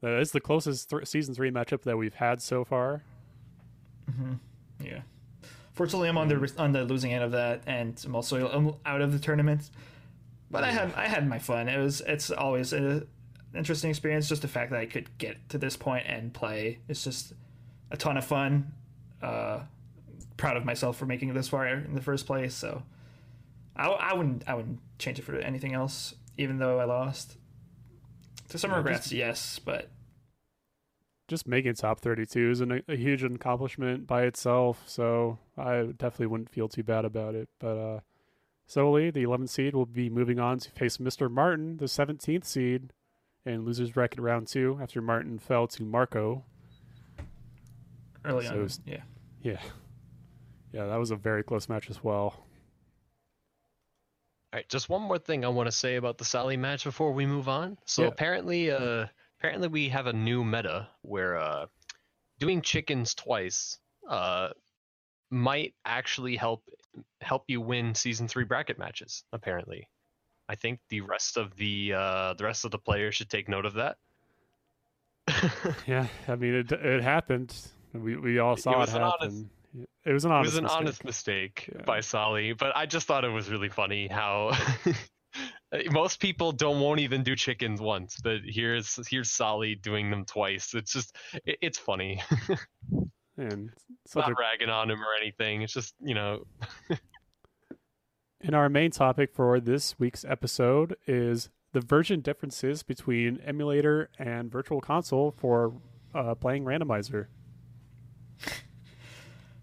[0.04, 3.04] uh, it's the closest th- season three matchup that we've had so far
[4.10, 4.34] mm-hmm.
[4.84, 5.02] yeah
[5.74, 9.12] fortunately i'm on the on the losing end of that and i'm also out of
[9.12, 9.70] the tournament
[10.50, 13.08] but i had i had my fun it was it's always an
[13.56, 14.28] interesting experience.
[14.28, 17.34] Just the fact that I could get to this point and play it's just
[17.90, 18.72] a ton of fun.
[19.22, 19.62] Uh,
[20.38, 22.56] proud of myself for making it this far in the first place.
[22.56, 22.84] So
[23.76, 27.38] I, I wouldn't I wouldn't change it for anything else, even though I lost.
[28.52, 29.90] To some yeah, regrets, just, yes, but
[31.30, 34.84] just making top 32 is an, a huge accomplishment by itself.
[34.86, 37.48] So I definitely wouldn't feel too bad about it.
[37.60, 38.00] But uh,
[38.68, 41.32] Soli, the 11th seed, will be moving on to face Mr.
[41.32, 42.92] Martin, the 17th seed,
[43.46, 46.44] in losers bracket round two after Martin fell to Marco.
[48.26, 49.02] Early so on, was, yeah,
[49.42, 49.62] yeah,
[50.74, 50.86] yeah.
[50.86, 52.46] That was a very close match as well.
[54.54, 57.14] All right, just one more thing I want to say about the Sally match before
[57.14, 57.78] we move on.
[57.86, 58.08] So yeah.
[58.10, 59.06] apparently, uh,
[59.40, 61.68] apparently we have a new meta where uh,
[62.38, 64.50] doing chickens twice uh,
[65.30, 66.64] might actually help
[67.22, 69.24] help you win season three bracket matches.
[69.32, 69.88] Apparently,
[70.50, 73.66] I think the rest of the uh, the rest of the players should take note
[73.66, 73.96] of that.
[75.88, 76.72] yeah, I mean it.
[76.74, 77.56] It happened.
[77.94, 79.10] We we all saw it, it happen.
[79.22, 79.46] Honest,
[80.06, 80.48] it was an honest.
[80.48, 80.80] It was an mistake.
[80.80, 81.82] honest mistake yeah.
[81.84, 84.52] by Sally, but I just thought it was really funny how
[85.92, 90.74] most people don't won't even do chickens once, but here's here's Sally doing them twice.
[90.74, 92.22] It's just it, it's funny.
[93.38, 93.70] and
[94.16, 94.36] not a...
[94.38, 95.62] ragging on him or anything.
[95.62, 96.46] It's just you know.
[98.44, 104.52] And our main topic for this week's episode is the version differences between emulator and
[104.52, 105.74] virtual console for
[106.16, 107.28] uh, playing randomizer.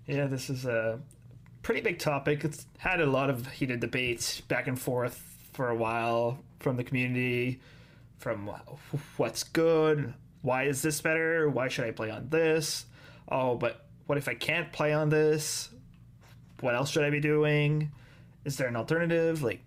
[0.09, 0.99] Yeah, this is a
[1.63, 2.43] pretty big topic.
[2.43, 6.85] It's had a lot of heated debates back and forth for a while from the
[6.85, 7.61] community,
[8.17, 8.51] from
[9.19, 12.87] what's good, why is this better, why should I play on this?
[13.31, 15.69] Oh, but what if I can't play on this?
[16.61, 17.93] What else should I be doing?
[18.47, 19.43] Is there an alternative?
[19.43, 19.63] Like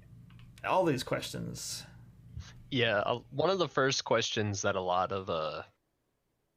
[0.66, 1.84] all these questions.
[2.72, 5.62] Yeah, uh, one of the first questions that a lot of uh,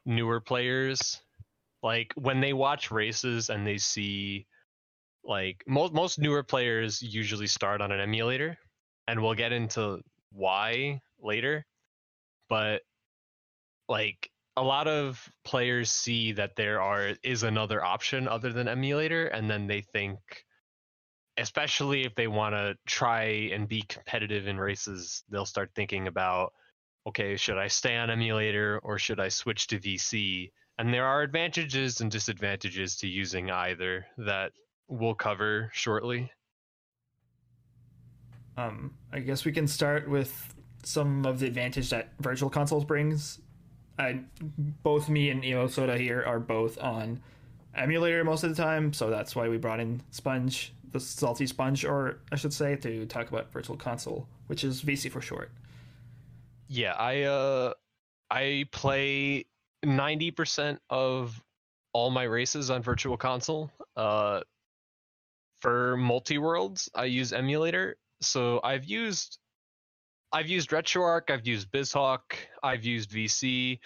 [0.07, 1.21] newer players
[1.85, 4.47] like when they watch races and they see
[5.23, 8.59] like most most newer players usually start on an emulator
[9.07, 10.01] and we'll get into
[10.33, 11.65] why later
[12.49, 12.83] but
[13.89, 19.27] like a lot of players see that there are is another option other than emulator
[19.27, 20.19] and then they think
[21.37, 26.53] especially if they want to try and be competitive in races, they'll start thinking about,
[27.07, 30.51] okay, should I stay on emulator or should I switch to VC?
[30.79, 34.53] And there are advantages and disadvantages to using either that
[34.89, 36.33] we'll cover shortly.
[38.57, 43.41] Um, I guess we can start with some of the advantage that virtual consoles brings.
[43.99, 44.21] I,
[44.83, 47.21] both me and Emo Soda here are both on
[47.75, 51.85] emulator most of the time, so that's why we brought in Sponge the salty sponge,
[51.85, 55.51] or I should say, to talk about Virtual Console, which is VC for short.
[56.69, 57.75] Yeah, I uh,
[58.31, 59.47] I play
[59.87, 61.41] ninety percent of
[61.93, 63.71] all my races on Virtual Console.
[63.97, 64.41] Uh,
[65.61, 67.97] for multi worlds, I use emulator.
[68.21, 69.39] So I've used
[70.33, 72.19] I've used RetroArch, I've used BizHawk,
[72.63, 73.79] I've used VC.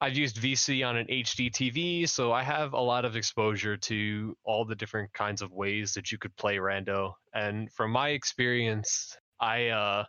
[0.00, 4.36] I've used VC on an HD TV, so I have a lot of exposure to
[4.42, 7.12] all the different kinds of ways that you could play rando.
[7.34, 10.04] And from my experience, I uh,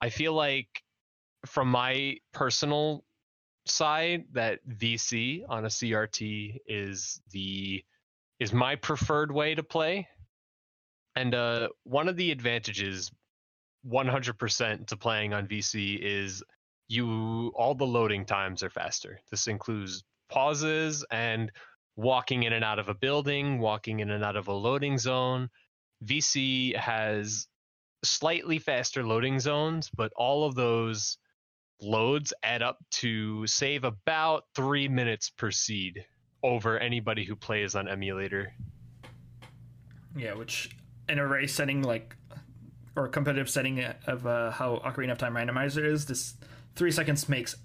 [0.00, 0.68] I feel like
[1.46, 3.02] from my personal
[3.70, 7.82] side that VC on a CRT is the
[8.38, 10.08] is my preferred way to play.
[11.16, 13.10] And uh, one of the advantages
[13.86, 16.42] 100% to playing on VC is
[16.88, 19.20] you all the loading times are faster.
[19.30, 21.50] This includes pauses and
[21.96, 25.50] walking in and out of a building, walking in and out of a loading zone.
[26.04, 27.46] VC has
[28.04, 31.18] slightly faster loading zones, but all of those
[31.82, 36.04] loads add up to save about three minutes per seed
[36.42, 38.52] over anybody who plays on emulator.
[40.16, 40.76] Yeah, which
[41.08, 42.16] in a race setting like
[42.96, 46.34] or a competitive setting of uh, how Ocarina of Time randomizer is, this
[46.74, 47.56] three seconds makes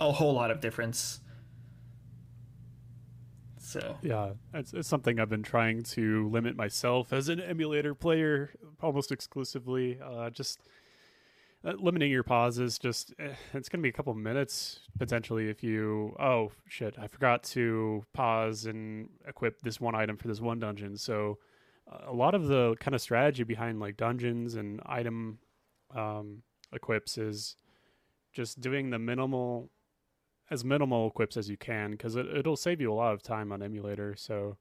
[0.00, 1.20] a whole lot of difference.
[3.58, 8.50] So yeah, it's, it's something I've been trying to limit myself as an emulator player,
[8.82, 9.98] almost exclusively.
[10.04, 10.60] Uh, just
[11.64, 12.78] uh, limiting your pauses.
[12.78, 16.16] Just eh, it's going to be a couple minutes potentially if you.
[16.18, 16.96] Oh shit!
[16.98, 20.96] I forgot to pause and equip this one item for this one dungeon.
[20.96, 21.38] So
[21.90, 25.38] uh, a lot of the kind of strategy behind like dungeons and item
[25.94, 27.56] um, equips is
[28.32, 29.70] just doing the minimal
[30.50, 33.52] as minimal equips as you can because it, it'll save you a lot of time
[33.52, 34.56] on emulator so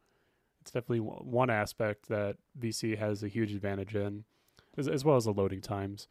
[0.61, 4.23] it's definitely one aspect that vc has a huge advantage in
[4.77, 6.07] as, as well as the loading times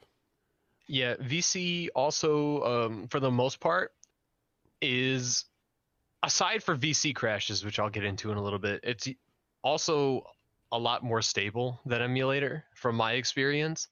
[0.90, 3.92] yeah vc also um, for the most part
[4.83, 5.44] is
[6.22, 9.09] aside for vc crashes which i'll get into in a little bit it's
[9.62, 10.24] also
[10.72, 13.88] a lot more stable than emulator from my experience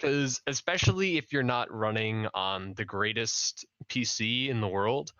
[0.00, 5.12] because especially if you're not running on the greatest PC in the world,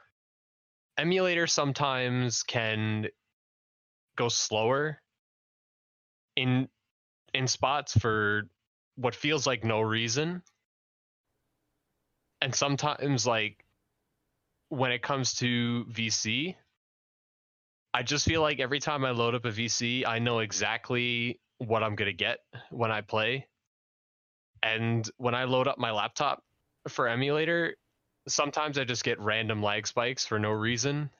[0.97, 3.09] emulator sometimes can
[4.17, 5.01] go slower
[6.37, 6.69] in
[7.35, 8.49] in spots for
[8.97, 10.43] what feels like no reason.
[12.41, 13.65] And sometimes like
[14.69, 16.57] when it comes to VC,
[17.93, 21.83] I just feel like every time I load up a VC, I know exactly what
[21.83, 22.39] I'm to get
[22.71, 23.47] when I play
[24.63, 26.43] and when I load up my laptop
[26.89, 27.77] for emulator,
[28.29, 31.11] sometimes I just get random lag spikes for no reason.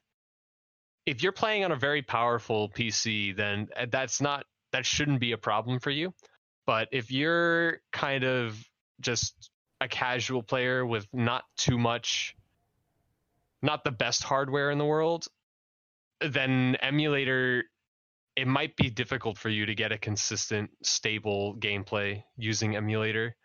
[1.07, 5.33] If you're playing on a very powerful PC, then uh, that's not that shouldn't be
[5.33, 6.13] a problem for you.
[6.67, 8.63] But if you're kind of
[9.01, 12.37] just a casual player with not too much
[13.63, 15.27] not the best hardware in the world,
[16.21, 17.65] then emulator
[18.37, 23.37] it might be difficult for you to get a consistent, stable gameplay using emulator.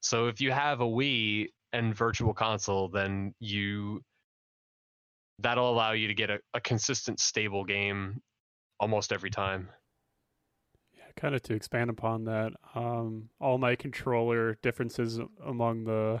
[0.00, 4.02] So if you have a Wii and Virtual Console, then you
[5.38, 8.20] that'll allow you to get a, a consistent, stable game
[8.78, 9.68] almost every time.
[11.16, 16.20] Kind of to expand upon that, um, all my controller differences among the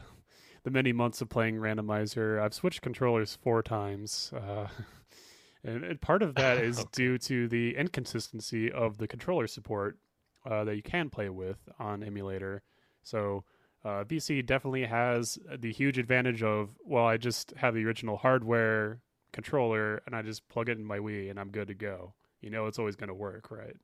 [0.62, 4.32] the many months of playing randomizer, I've switched controllers four times.
[4.34, 4.66] Uh,
[5.64, 6.88] and, and part of that is okay.
[6.92, 9.98] due to the inconsistency of the controller support
[10.44, 12.62] uh, that you can play with on emulator.
[13.02, 13.44] So
[13.84, 19.00] uh, VC definitely has the huge advantage of well, I just have the original hardware
[19.32, 22.14] controller and I just plug it in my Wii and I'm good to go.
[22.40, 23.76] You know, it's always going to work, right?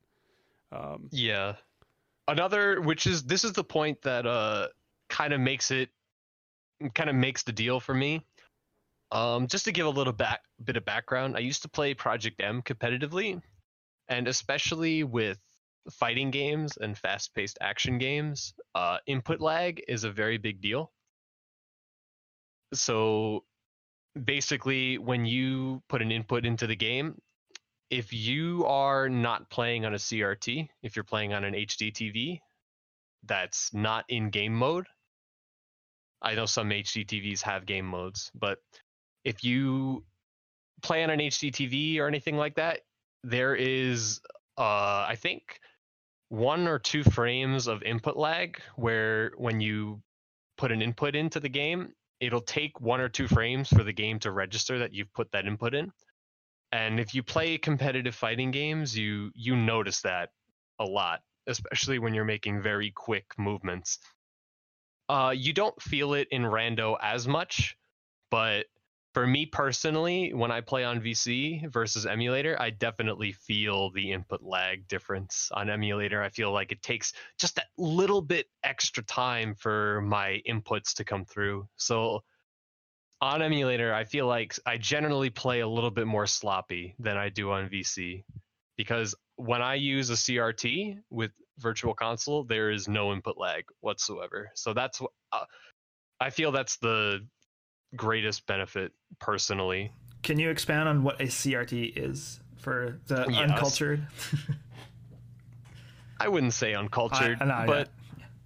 [0.72, 1.54] Um, yeah.
[2.28, 4.68] Another, which is this is the point that uh
[5.08, 5.90] kind of makes it
[6.94, 8.24] kind of makes the deal for me
[9.12, 12.40] um, just to give a little back, bit of background, I used to play Project
[12.42, 13.40] M competitively,
[14.08, 15.38] and especially with
[15.90, 20.92] fighting games and fast-paced action games, uh, input lag is a very big deal.
[22.74, 23.44] So
[24.24, 27.20] basically, when you put an input into the game,
[27.90, 32.40] if you are not playing on a CRT, if you're playing on an HD TV
[33.24, 34.86] that's not in game mode,
[36.22, 38.58] I know some HD TVs have game modes, but
[39.24, 40.04] if you
[40.82, 42.80] play on an HDTV or anything like that,
[43.22, 44.20] there is,
[44.58, 45.60] uh, I think,
[46.28, 50.02] one or two frames of input lag where when you
[50.58, 54.18] put an input into the game, it'll take one or two frames for the game
[54.20, 55.92] to register that you've put that input in.
[56.72, 60.30] And if you play competitive fighting games, you you notice that
[60.78, 63.98] a lot, especially when you're making very quick movements.
[65.08, 67.76] Uh, you don't feel it in rando as much,
[68.30, 68.66] but
[69.14, 74.42] for me personally, when I play on VC versus emulator, I definitely feel the input
[74.42, 76.22] lag difference on emulator.
[76.22, 81.04] I feel like it takes just that little bit extra time for my inputs to
[81.04, 81.66] come through.
[81.76, 82.24] So
[83.20, 87.28] on emulator, I feel like I generally play a little bit more sloppy than I
[87.28, 88.24] do on VC
[88.76, 94.50] because when I use a CRT with Virtual Console, there is no input lag whatsoever.
[94.54, 95.44] So that's what uh,
[96.20, 97.26] I feel that's the
[97.94, 99.92] greatest benefit personally.
[100.22, 103.38] Can you expand on what a CRT is for the Yes.
[103.38, 104.06] uncultured?
[106.18, 107.88] I wouldn't say uncultured, I, no, but.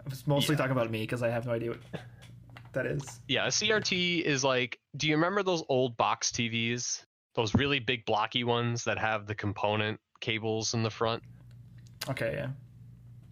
[0.04, 0.58] I was mostly Yeah.
[0.58, 1.80] talking about me because I have no idea what
[2.72, 3.20] that is.
[3.28, 4.78] yeah, a CRT is like.
[4.96, 7.04] Do you remember those old box TVs?
[7.34, 11.22] Those really big blocky ones that have the component cables in the front.
[12.08, 12.48] Okay, yeah.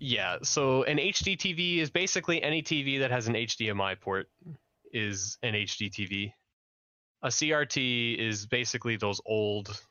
[0.01, 4.29] Yeah, so an HD TV is basically any TV that has an HDMI port
[4.93, 6.33] is an HD TV.
[7.23, 9.83] A CRT is basically those old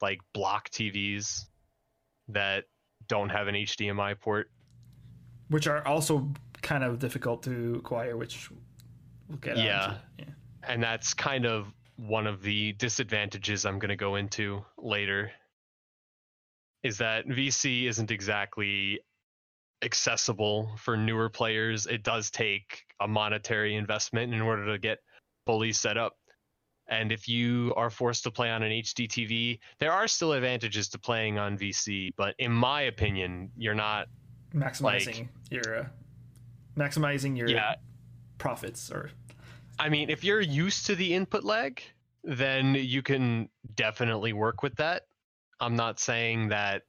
[0.00, 1.44] like block TVs
[2.28, 2.64] that
[3.08, 4.50] don't have an HDMI port.
[5.48, 6.28] Which are also
[6.66, 8.50] kind of difficult to acquire, which
[9.28, 9.94] we'll get Yeah.
[10.18, 10.24] Yeah.
[10.66, 15.30] And that's kind of one of the disadvantages I'm going to go into later
[16.82, 19.00] is that VC isn't exactly
[19.82, 21.86] accessible for newer players.
[21.86, 24.98] It does take a monetary investment in order to get
[25.46, 26.16] fully set up.
[26.88, 30.88] And if you are forced to play on an HD TV, there are still advantages
[30.90, 34.08] to playing on VC, but in my opinion, you're not
[34.54, 35.86] Maximizing your uh,
[36.78, 37.74] maximizing your yeah,
[38.38, 39.10] profits or
[39.78, 41.82] I mean, if you're used to the input lag,
[42.24, 45.02] then you can definitely work with that.
[45.60, 46.82] I'm not saying that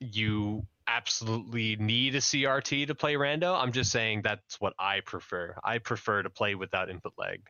[0.00, 3.54] you absolutely need a CRT to play rando.
[3.58, 5.56] I'm just saying that's what I prefer.
[5.62, 7.40] I prefer to play without input lag.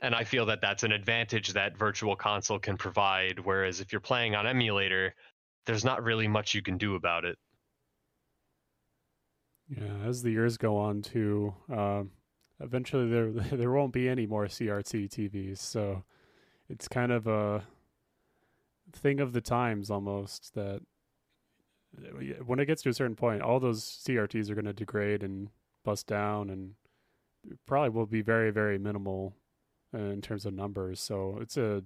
[0.00, 3.38] And I feel that that's an advantage that Virtual Console can provide.
[3.38, 5.14] Whereas if you're playing on emulator,
[5.64, 7.38] there's not really much you can do about it.
[9.68, 12.10] Yeah, as the years go on, too, um,
[12.60, 15.58] eventually there there won't be any more CRT TVs.
[15.58, 16.04] So
[16.68, 17.64] it's kind of a
[18.92, 20.80] thing of the times almost that
[22.44, 25.48] when it gets to a certain point, all those CRTs are going to degrade and
[25.84, 26.72] bust down, and
[27.66, 29.34] probably will be very very minimal
[29.94, 31.00] uh, in terms of numbers.
[31.00, 31.82] So it's a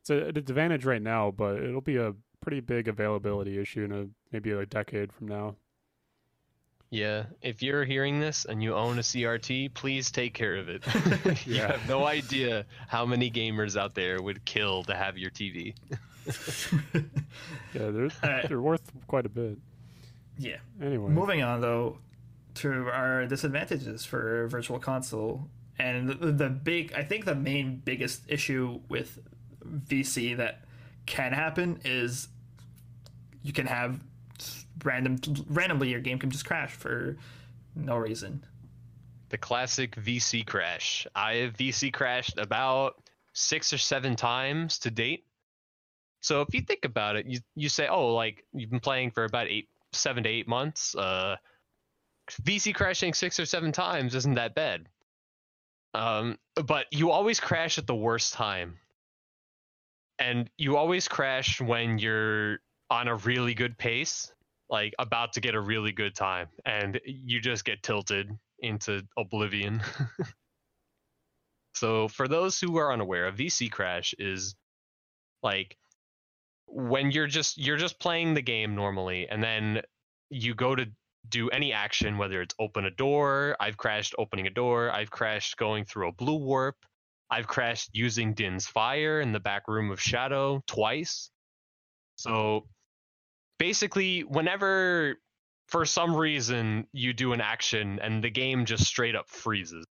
[0.00, 3.92] it's a, an advantage right now, but it'll be a pretty big availability issue in
[3.92, 5.56] a maybe a decade from now.
[6.90, 10.84] Yeah, if you're hearing this and you own a CRT, please take care of it.
[11.46, 11.72] you Yeah.
[11.72, 15.74] have no idea how many gamers out there would kill to have your TV.
[17.74, 18.48] Yeah, they're Alright.
[18.48, 19.58] they're worth quite a bit.
[20.38, 20.56] yeah.
[20.80, 21.98] Anyway, Moving on though
[22.54, 28.22] to our disadvantages for Virtual Console, and the, the big, I think the main biggest
[28.28, 29.18] issue with
[29.64, 30.62] VC that
[31.04, 32.28] can happen is
[33.42, 34.00] you can have
[34.84, 35.18] random,
[35.48, 37.16] randomly your game can just crash for
[37.74, 38.44] no reason.
[39.28, 41.06] The classic VC crash.
[41.14, 43.02] I have VC crashed about
[43.32, 45.24] six or seven times to date.
[46.20, 49.24] So if you think about it, you you say, oh, like you've been playing for
[49.24, 50.94] about eight, seven to eight months.
[50.94, 51.36] Uh,
[52.42, 54.88] VC crashing six or seven times isn't that bad.
[55.94, 58.78] Um, but you always crash at the worst time,
[60.18, 62.58] and you always crash when you're
[62.90, 64.32] on a really good pace,
[64.68, 69.82] like about to get a really good time, and you just get tilted into oblivion.
[71.74, 74.54] so for those who are unaware, a VC crash is
[75.42, 75.76] like
[76.66, 79.80] when you're just you're just playing the game normally and then
[80.30, 80.86] you go to
[81.28, 85.56] do any action whether it's open a door i've crashed opening a door i've crashed
[85.56, 86.76] going through a blue warp
[87.30, 91.30] i've crashed using din's fire in the back room of shadow twice
[92.16, 92.66] so
[93.58, 95.16] basically whenever
[95.68, 99.84] for some reason you do an action and the game just straight up freezes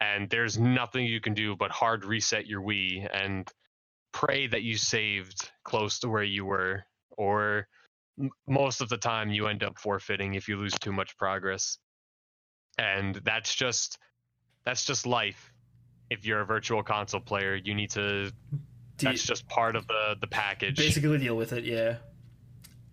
[0.00, 3.50] and there's nothing you can do but hard reset your wii and
[4.12, 6.84] pray that you saved close to where you were
[7.16, 7.66] or
[8.18, 11.78] m- most of the time you end up forfeiting if you lose too much progress.
[12.78, 13.98] And that's just
[14.64, 15.52] that's just life.
[16.08, 18.32] If you're a virtual console player you need to
[18.98, 20.76] that's just part of the the package.
[20.76, 21.96] basically deal with it, yeah.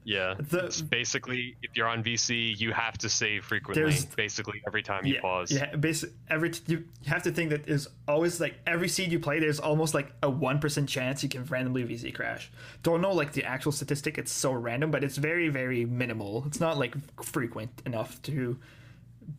[0.07, 4.81] Yeah The- it's basically if you're on vc you have to save frequently basically every
[4.81, 8.55] time you yeah, pause Yeah, basically, every you have to think that there's always like
[8.65, 12.13] every seed you play, there's almost like a one percent chance you can randomly VC
[12.15, 12.49] crash.
[12.83, 16.43] Don't know like the actual statistic; it's so random, but it's very, very minimal.
[16.47, 18.57] It's not like frequent enough to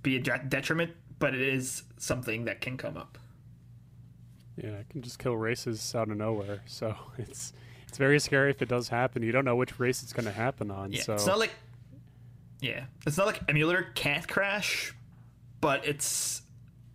[0.02, 3.16] be a detriment, but it is something that can come up.
[4.62, 6.60] yeah, it can just kill races out of nowhere.
[6.66, 7.52] So it's
[7.88, 9.22] it's very scary if it does happen.
[9.22, 10.92] You don't know which race it's going to happen on.
[10.92, 11.52] Yeah, so it's not like
[12.60, 14.94] yeah, it's not like emulator can't crash,
[15.60, 16.42] but it's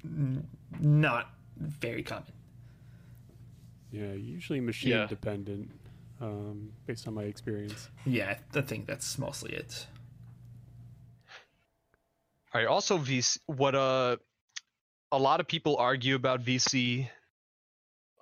[0.04, 0.48] n-
[0.80, 2.32] not very common.
[3.92, 5.06] Yeah, usually machine Yeah.
[5.08, 5.72] dependent,
[6.20, 7.90] um, based on my experience.
[8.06, 9.88] Yeah, I think that's mostly it.
[12.54, 12.68] All right.
[12.68, 13.38] Also, VC.
[13.48, 14.18] What uh,
[15.12, 17.08] a lot of people argue about VC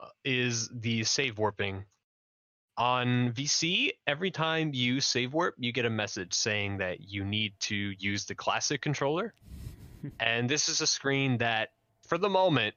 [0.02, 1.86] uh, is the save warping.
[2.82, 7.54] On VC, every time you save warp, you get a message saying that you need
[7.60, 9.36] to use the classic controller.
[10.20, 11.74] and this is a screen that,
[12.08, 12.74] for the moment,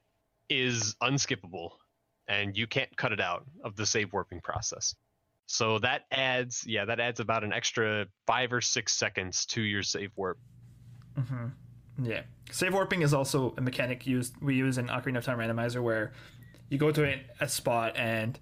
[0.47, 1.71] is unskippable,
[2.27, 4.93] and you can't cut it out of the save warping process.
[5.47, 9.81] So that adds, yeah, that adds about an extra five or six seconds to your
[9.81, 10.37] save warp.
[11.17, 12.05] Mm-hmm.
[12.05, 15.81] Yeah, save warping is also a mechanic used we use in Ocarina of Time Randomizer
[15.81, 16.13] where
[16.69, 18.37] you go to a, a spot and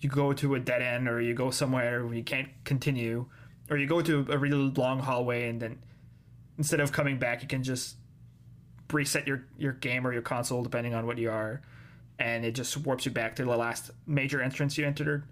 [0.00, 3.26] you go to a dead end or you go somewhere where you can't continue
[3.70, 5.78] or you go to a really long hallway and then
[6.58, 7.96] instead of coming back you can just
[8.92, 11.60] reset your your game or your console depending on what you are
[12.18, 15.24] and it just warps you back to the last major entrance you entered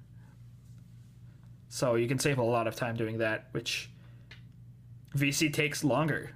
[1.69, 3.91] so you can save a lot of time doing that which
[5.17, 6.33] VC takes longer,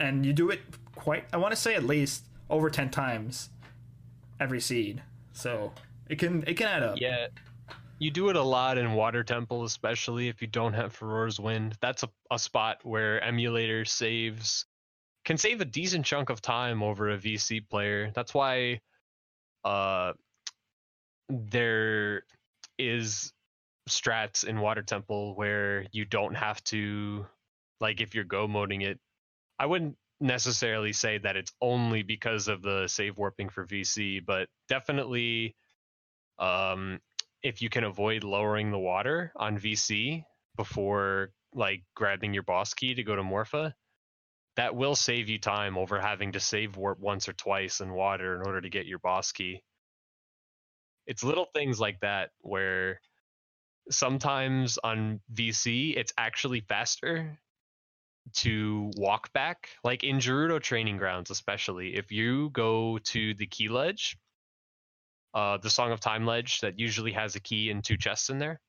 [0.00, 0.60] and you do it
[0.94, 1.24] quite.
[1.32, 3.50] I want to say at least over ten times
[4.40, 5.02] every seed,
[5.32, 5.72] so
[6.08, 7.00] it can it can add up.
[7.00, 7.26] Yeah,
[7.98, 11.76] you do it a lot in Water Temple, especially if you don't have Farore's Wind.
[11.80, 14.66] That's a, a spot where emulator saves
[15.24, 18.10] can save a decent chunk of time over a VC player.
[18.14, 18.80] That's why
[19.64, 20.12] uh
[21.28, 22.22] there
[22.78, 23.32] is
[23.88, 27.26] strats in Water Temple where you don't have to
[27.80, 28.98] like if you're go moding it.
[29.58, 34.48] I wouldn't necessarily say that it's only because of the save warping for VC, but
[34.68, 35.56] definitely
[36.38, 37.00] um
[37.42, 40.24] if you can avoid lowering the water on VC
[40.56, 43.72] before like grabbing your boss key to go to Morpha,
[44.56, 48.34] that will save you time over having to save warp once or twice in water
[48.34, 49.62] in order to get your boss key.
[51.06, 53.00] It's little things like that where
[53.90, 57.38] sometimes on VC it's actually faster
[58.34, 59.68] to walk back.
[59.84, 64.18] Like in Gerudo training grounds, especially if you go to the key ledge,
[65.38, 68.38] uh, the Song of Time ledge that usually has a key and two chests in
[68.38, 68.60] there.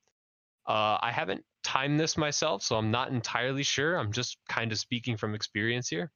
[0.67, 3.95] Uh, I haven't timed this myself, so I'm not entirely sure.
[3.97, 6.11] I'm just kind of speaking from experience here.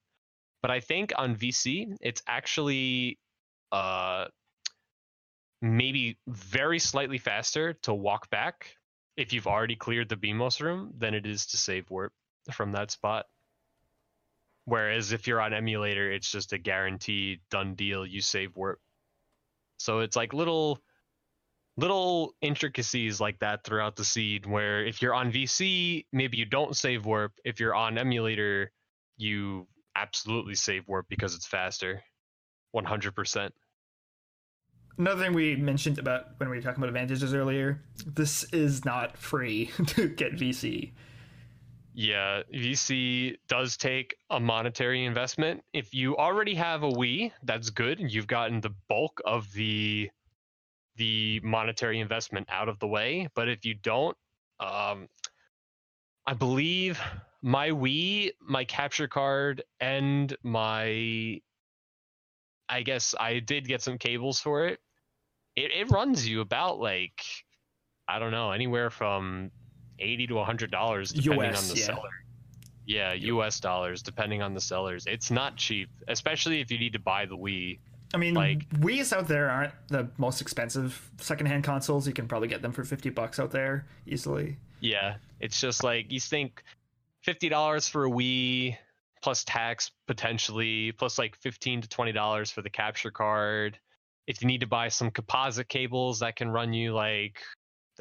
[0.61, 3.17] But I think on VC, it's actually
[3.71, 4.25] uh,
[5.61, 8.75] maybe very slightly faster to walk back
[9.17, 12.13] if you've already cleared the Beamos room than it is to save warp
[12.51, 13.25] from that spot.
[14.65, 18.05] Whereas if you're on emulator, it's just a guaranteed done deal.
[18.05, 18.79] You save warp.
[19.83, 20.79] So it's like little
[21.75, 26.75] little intricacies like that throughout the seed where if you're on VC, maybe you don't
[26.75, 27.33] save warp.
[27.43, 28.71] If you're on emulator,
[29.17, 32.01] you absolutely save warp because it's faster.
[32.73, 33.49] 100%.
[34.97, 39.17] Another thing we mentioned about when we were talking about advantages earlier, this is not
[39.17, 40.93] free to get VC.
[41.93, 45.63] Yeah, VC does take a monetary investment.
[45.73, 47.99] If you already have a Wii, that's good.
[47.99, 50.09] You've gotten the bulk of the
[50.95, 53.27] the monetary investment out of the way.
[53.35, 54.17] But if you don't,
[54.59, 55.07] um,
[56.25, 56.99] I believe
[57.41, 61.41] my Wii, my capture card, and my
[62.69, 64.79] I guess I did get some cables for it.
[65.55, 67.23] It it runs you about like
[68.07, 69.51] I don't know, anywhere from
[69.99, 71.85] eighty to hundred dollars depending US, on the yeah.
[71.85, 72.09] seller.
[72.85, 75.05] Yeah, US dollars depending on the sellers.
[75.05, 77.79] It's not cheap, especially if you need to buy the Wii.
[78.13, 82.07] I mean, Like- Wii's out there aren't the most expensive secondhand consoles.
[82.07, 84.57] You can probably get them for fifty bucks out there easily.
[84.81, 86.63] Yeah, it's just like you think
[87.21, 88.77] fifty dollars for a Wii
[89.21, 93.79] plus tax potentially plus like fifteen to twenty dollars for the capture card.
[94.27, 97.39] If you need to buy some composite cables, that can run you like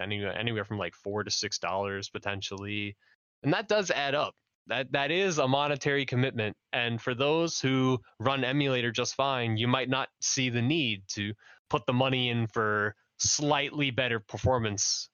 [0.01, 2.97] anywhere anywhere from like four to six dollars potentially,
[3.43, 4.35] and that does add up.
[4.69, 9.69] That that is a monetary commitment, and for those who run emulator just fine, you
[9.69, 11.33] might not see the need to
[11.69, 15.09] put the money in for slightly better performance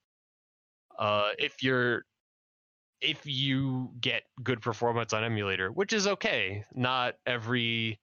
[0.98, 2.04] uh, if you're
[3.00, 6.64] if you get good performance on emulator, which is okay.
[6.74, 8.00] Not every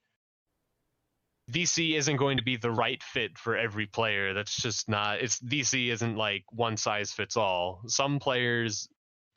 [1.52, 4.34] VC isn't going to be the right fit for every player.
[4.34, 5.20] That's just not.
[5.20, 7.82] It's VC isn't like one size fits all.
[7.86, 8.88] Some players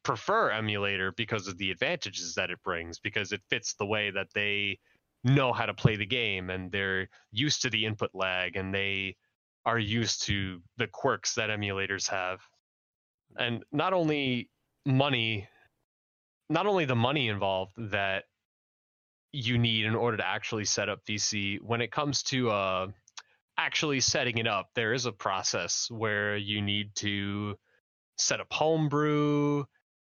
[0.03, 4.27] prefer emulator because of the advantages that it brings, because it fits the way that
[4.33, 4.79] they
[5.23, 9.15] know how to play the game and they're used to the input lag and they
[9.65, 12.39] are used to the quirks that emulators have
[13.37, 14.49] and not only
[14.85, 15.47] money
[16.49, 18.23] not only the money involved that
[19.31, 21.59] you need in order to actually set up VC.
[21.61, 22.87] When it comes to uh,
[23.57, 27.55] actually setting it up, there is a process where you need to
[28.17, 29.65] set up homebrew.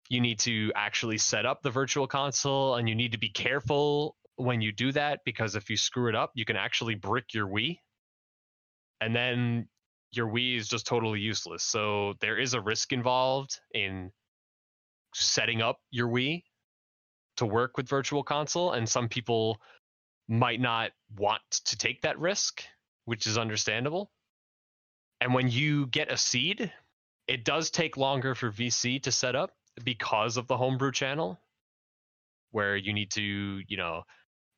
[0.08, 4.16] You need to actually set up the virtual console, and you need to be careful
[4.36, 7.46] when you do that because if you screw it up, you can actually brick your
[7.46, 7.78] Wii,
[9.00, 9.68] and then
[10.12, 11.62] your Wii is just totally useless.
[11.62, 14.10] So there is a risk involved in
[15.14, 16.42] setting up your Wii
[17.40, 19.58] to work with Virtual Console, and some people
[20.28, 22.62] might not want to take that risk,
[23.06, 24.10] which is understandable.
[25.22, 26.70] And when you get a seed,
[27.26, 31.40] it does take longer for VC to set up because of the homebrew channel,
[32.50, 34.02] where you need to, you know,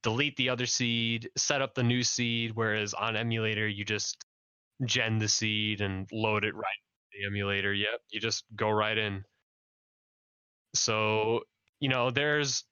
[0.02, 4.24] delete the other seed, set up the new seed, whereas on emulator, you just
[4.84, 6.66] gen the seed and load it right
[7.12, 7.72] the emulator.
[7.72, 9.24] Yep, you just go right in.
[10.74, 11.42] So,
[11.80, 12.64] you know, there's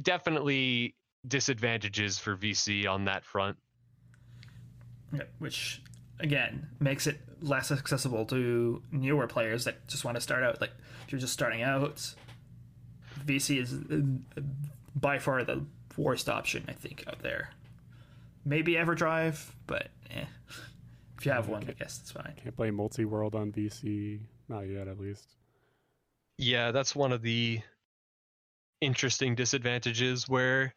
[0.00, 0.94] definitely
[1.26, 3.56] disadvantages for VC on that front.
[5.12, 5.82] Yeah, which
[6.20, 10.60] again makes it less accessible to newer players that just want to start out.
[10.60, 10.72] Like
[11.04, 12.14] if you're just starting out,
[13.24, 14.40] VC is uh,
[14.94, 15.64] by far the
[15.96, 17.50] worst option I think out there.
[18.44, 20.24] Maybe EverDrive, but eh.
[21.18, 22.32] if you have one, I guess it's fine.
[22.42, 25.36] Can't play multi world on VC, not yet at least.
[26.38, 27.60] Yeah, that's one of the
[28.80, 30.74] interesting disadvantages where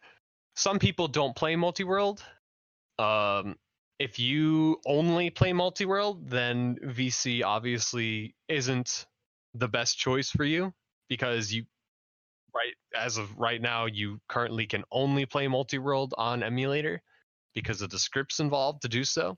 [0.54, 2.22] some people don't play multi-world.
[2.98, 3.56] Um,
[3.98, 9.06] if you only play multi-world, then VC obviously isn't
[9.54, 10.72] the best choice for you
[11.08, 11.64] because you
[12.54, 17.02] right as of right now you currently can only play multi-world on emulator
[17.54, 19.36] because of the scripts involved to do so.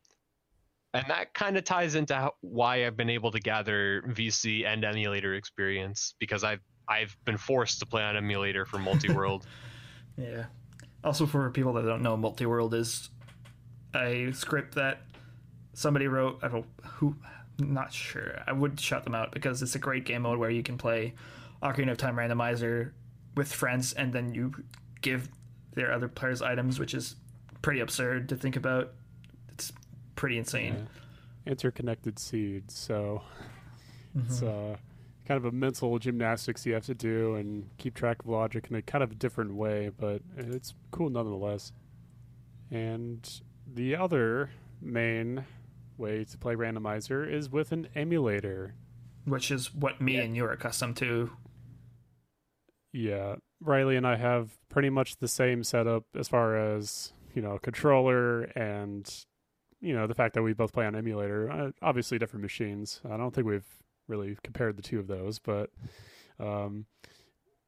[0.95, 4.85] And that kind of ties into how, why I've been able to gather VC and
[4.85, 9.47] emulator experience because I've I've been forced to play on emulator for multi-world.
[10.17, 10.45] yeah.
[11.03, 13.11] Also, for people that don't know, multi-world is
[13.95, 15.03] a script that
[15.73, 16.39] somebody wrote.
[16.43, 17.17] I don't who,
[17.59, 18.41] not sure.
[18.47, 21.15] I would shut them out because it's a great game mode where you can play
[21.63, 22.93] Ocarina of Time randomizer
[23.37, 24.53] with friends, and then you
[25.01, 25.29] give
[25.75, 27.17] their other players items, which is
[27.63, 28.93] pretty absurd to think about.
[29.51, 29.73] It's
[30.15, 30.89] pretty insane.
[31.45, 31.53] Yeah.
[31.53, 33.23] Interconnected seeds, so
[34.17, 34.27] mm-hmm.
[34.27, 34.77] it's uh
[35.27, 38.77] kind of a mental gymnastics you have to do and keep track of logic in
[38.77, 41.73] a kind of different way, but it's cool nonetheless.
[42.71, 43.29] And
[43.67, 44.51] the other
[44.81, 45.45] main
[45.99, 48.75] way to play randomizer is with an emulator,
[49.25, 50.23] which is what me yeah.
[50.23, 51.33] and you are accustomed to.
[52.93, 57.59] Yeah, Riley and I have pretty much the same setup as far as you know
[57.59, 59.13] controller and
[59.81, 61.51] you know the fact that we both play on emulator.
[61.51, 63.01] Uh, obviously, different machines.
[63.11, 63.67] I don't think we've
[64.09, 65.71] really compared the two of those, but
[66.39, 66.87] um,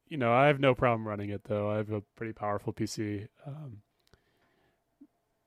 [0.08, 1.70] you know, I have no problem running it though.
[1.70, 3.28] I have a pretty powerful PC.
[3.46, 3.78] Um,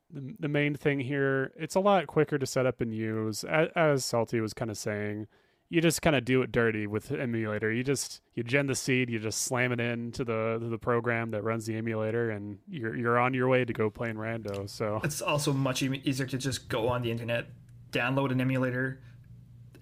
[0.09, 3.43] the the main thing here, it's a lot quicker to set up and use.
[3.43, 5.27] As, as Salty was kind of saying,
[5.69, 7.71] you just kind of do it dirty with the emulator.
[7.71, 11.43] You just you gen the seed, you just slam it into the the program that
[11.43, 14.69] runs the emulator, and you're you're on your way to go playing rando.
[14.69, 17.47] So it's also much easier to just go on the internet,
[17.91, 18.99] download an emulator,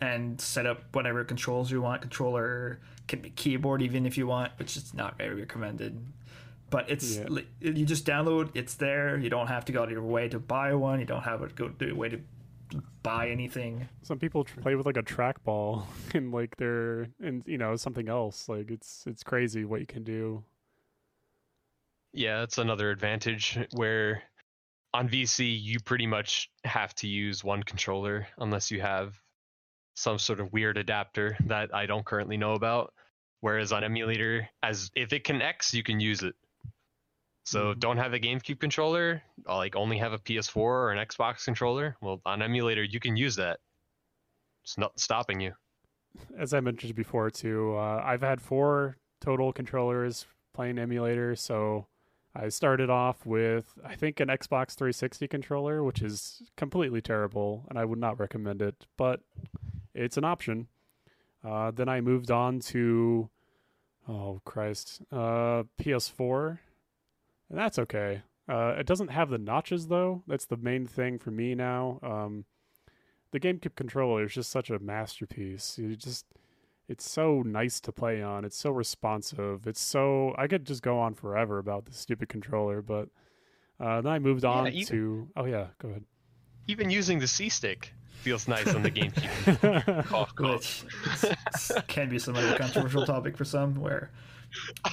[0.02, 2.02] and set up whatever controls you want.
[2.02, 5.98] Controller can be keyboard even if you want, which is not very recommended.
[6.70, 7.40] But it's yeah.
[7.60, 8.52] you just download.
[8.54, 9.18] It's there.
[9.18, 11.00] You don't have to go out of your way to buy one.
[11.00, 12.22] You don't have to go to your way to
[13.02, 13.90] buy anything.
[14.04, 18.48] Some people play with like a trackball and like they're and you know something else.
[18.48, 20.44] Like it's it's crazy what you can do.
[22.14, 24.24] Yeah, that's another advantage where
[24.94, 29.20] on VC you pretty much have to use one controller unless you have
[30.00, 32.94] some sort of weird adapter that I don't currently know about.
[33.42, 36.36] Whereas on emulator, as if it connects, you can use it.
[37.44, 37.80] So mm-hmm.
[37.80, 41.98] don't have a GameCube controller, like only have a PS4 or an Xbox controller.
[42.02, 43.60] Well, on emulator, you can use that.
[44.64, 45.54] It's not stopping you.
[46.38, 51.36] As I mentioned before, too, uh, I've had four total controllers playing emulator.
[51.36, 51.88] So
[52.34, 57.78] I started off with, I think, an Xbox 360 controller, which is completely terrible, and
[57.78, 58.86] I would not recommend it.
[58.98, 59.22] But
[60.00, 60.68] it's an option.
[61.44, 63.30] Uh, then I moved on to,
[64.08, 66.60] oh Christ, uh, PS4,
[67.50, 68.24] and that's okay.
[68.48, 70.24] Uh, it doesn't have the notches though.
[70.28, 72.00] That's the main thing for me now.
[72.02, 72.46] Um,
[73.32, 75.78] the GameCube controller is just such a masterpiece.
[75.78, 76.26] You just,
[76.88, 78.44] it's so nice to play on.
[78.44, 79.68] It's so responsive.
[79.68, 83.10] It's so I could just go on forever about this stupid controller, but
[83.80, 85.28] uh, then I moved on yeah, even, to.
[85.36, 86.04] Oh yeah, go ahead.
[86.68, 90.06] Even using the C stick, feels nice on the GameCube.
[90.08, 90.86] cough, cough.
[91.24, 94.12] Which can be some of a controversial topic for some, where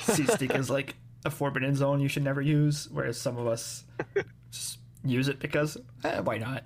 [0.02, 3.84] C stick is like a forbidden zone you should never use, whereas some of us
[4.50, 6.64] just use it because eh, why not?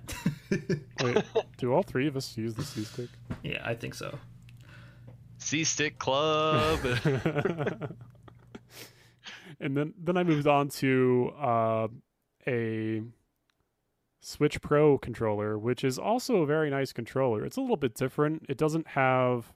[1.03, 1.23] Wait,
[1.57, 3.09] do all three of us use the C stick?
[3.43, 4.17] yeah, I think so.
[5.39, 6.79] C Stick Club.
[9.59, 11.87] and then then I moved on to uh,
[12.47, 13.01] a
[14.23, 17.43] Switch Pro controller, which is also a very nice controller.
[17.43, 18.45] It's a little bit different.
[18.47, 19.51] It doesn't have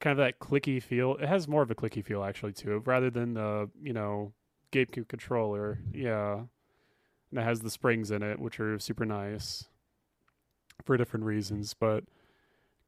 [0.00, 1.14] kind of that clicky feel.
[1.16, 4.32] It has more of a clicky feel actually to it, rather than the you know
[4.72, 5.78] GameCube controller.
[5.94, 6.40] Yeah,
[7.30, 9.68] and it has the springs in it, which are super nice
[10.84, 11.72] for different reasons.
[11.72, 12.02] But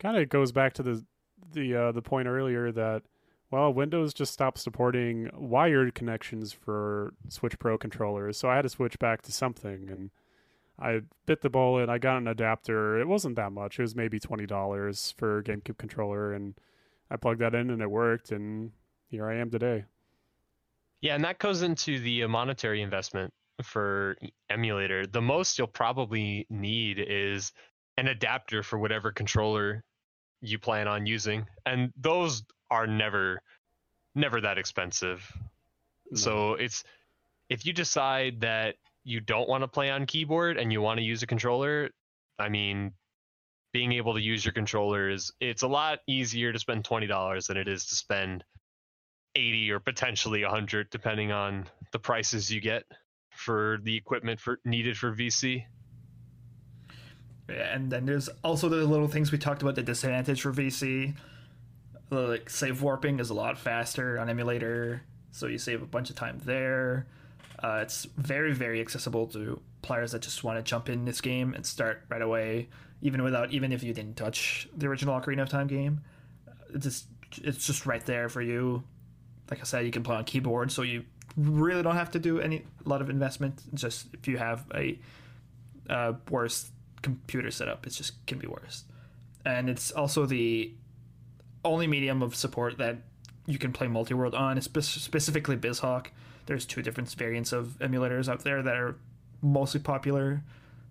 [0.00, 1.04] kind of goes back to the
[1.52, 3.04] the uh, the point earlier that
[3.48, 8.68] well, Windows just stopped supporting wired connections for Switch Pro controllers, so I had to
[8.68, 10.10] switch back to something and.
[10.78, 11.88] I bit the bullet.
[11.88, 12.98] I got an adapter.
[12.98, 13.78] It wasn't that much.
[13.78, 16.54] It was maybe twenty dollars for a GameCube controller, and
[17.10, 18.32] I plugged that in and it worked.
[18.32, 18.72] And
[19.08, 19.84] here I am today.
[21.00, 24.16] yeah, and that goes into the monetary investment for
[24.50, 25.06] emulator.
[25.06, 27.52] The most you'll probably need is
[27.98, 29.84] an adapter for whatever controller
[30.40, 33.40] you plan on using, and those are never,
[34.14, 35.30] never that expensive.
[36.14, 36.84] So it's
[37.48, 41.04] if you decide that you don't want to play on keyboard and you want to
[41.04, 41.90] use a controller,
[42.38, 42.92] I mean,
[43.72, 47.48] being able to use your controller is it's a lot easier to spend twenty dollars
[47.48, 48.44] than it is to spend
[49.34, 52.84] eighty or potentially a hundred, depending on the prices you get
[53.30, 55.64] for the equipment for needed for VC.
[57.48, 61.14] And then there's also the little things we talked about the disadvantage for VC.
[62.10, 65.02] Like save warping is a lot faster on emulator,
[65.32, 67.06] so you save a bunch of time there.
[67.64, 71.54] Uh, it's very very accessible to players that just want to jump in this game
[71.54, 72.68] and start right away,
[73.00, 76.02] even without even if you didn't touch the original Ocarina of Time game.
[76.74, 77.06] It's just
[77.38, 78.84] it's just right there for you.
[79.50, 81.04] Like I said, you can play on keyboard, so you
[81.38, 83.62] really don't have to do any a lot of investment.
[83.72, 84.98] Just if you have a
[85.88, 88.84] uh, worse computer setup, it just can be worse.
[89.46, 90.74] And it's also the
[91.64, 92.98] only medium of support that
[93.46, 96.08] you can play multi-world on, spe- specifically BizHawk.
[96.46, 98.96] There's two different variants of emulators out there that are
[99.42, 100.42] mostly popular,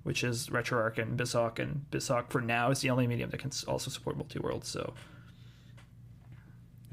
[0.03, 1.59] which is RetroArch and BizHawk.
[1.59, 4.65] And BizHawk for now is the only medium that can also support multi-world.
[4.65, 4.93] So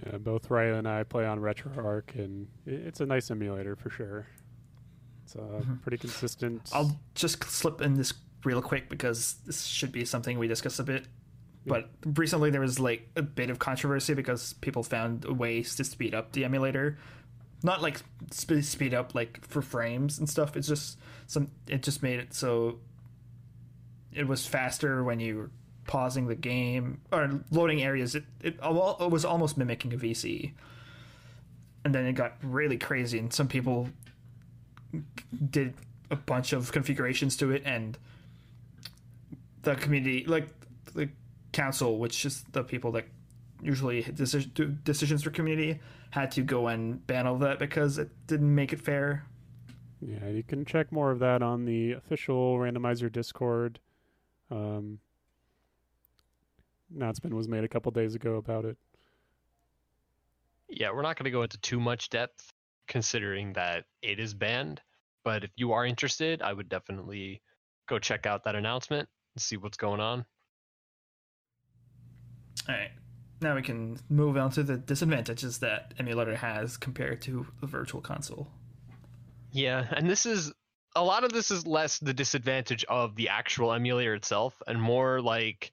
[0.06, 4.26] Yeah, both Ryan and I play on RetroArch, and it's a nice emulator for sure.
[5.24, 6.70] It's uh, pretty consistent.
[6.72, 8.12] I'll just slip in this
[8.44, 11.06] real quick because this should be something we discuss a bit.
[11.66, 16.14] But recently there was like a bit of controversy because people found ways to speed
[16.14, 16.96] up the emulator,
[17.62, 18.00] not like
[18.32, 20.56] sp- speed up like for frames and stuff.
[20.56, 21.50] It's just some.
[21.66, 22.78] It just made it so
[24.12, 25.50] it was faster when you were
[25.86, 28.14] pausing the game or loading areas.
[28.14, 30.52] It it, it was almost mimicking a VC,
[31.84, 33.88] and then it got really crazy, and some people
[35.50, 35.74] did
[36.10, 37.96] a bunch of configurations to it and
[39.62, 40.48] the community like
[40.94, 41.08] the
[41.52, 43.06] council which is the people that
[43.62, 45.78] usually decisions for community
[46.10, 49.24] had to go and ban all that because it didn't make it fair
[50.00, 53.78] Yeah, you can check more of that on the official randomizer Discord.
[54.50, 54.98] Um,
[56.94, 58.76] announcement was made a couple days ago about it.
[60.68, 62.52] Yeah, we're not going to go into too much depth
[62.86, 64.80] considering that it is banned.
[65.24, 67.42] But if you are interested, I would definitely
[67.88, 70.24] go check out that announcement and see what's going on.
[72.68, 72.90] all right
[73.40, 78.00] now we can move on to the disadvantages that emulator has compared to the virtual
[78.00, 78.48] console
[79.52, 80.52] Yeah, and this is
[80.96, 85.20] a lot of this is less the disadvantage of the actual emulator itself and more
[85.20, 85.72] like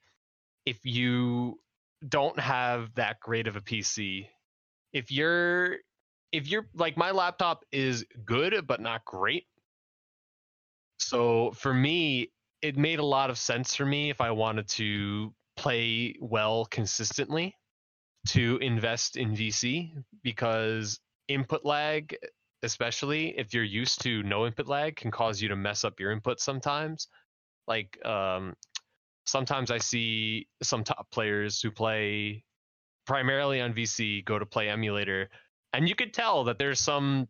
[0.64, 1.58] if you
[2.06, 4.26] don't have that great of a PC.
[4.92, 5.76] If you're
[6.30, 9.46] if you're like my laptop is good but not great.
[10.98, 15.32] So for me, it made a lot of sense for me if I wanted to
[15.58, 17.54] play well consistently
[18.28, 19.92] to invest in VC
[20.22, 22.16] because input lag
[22.64, 26.10] especially if you're used to no input lag can cause you to mess up your
[26.10, 27.08] input sometimes.
[27.66, 28.54] Like um
[29.28, 32.42] sometimes i see some top players who play
[33.06, 35.28] primarily on vc go to play emulator
[35.74, 37.28] and you could tell that there's some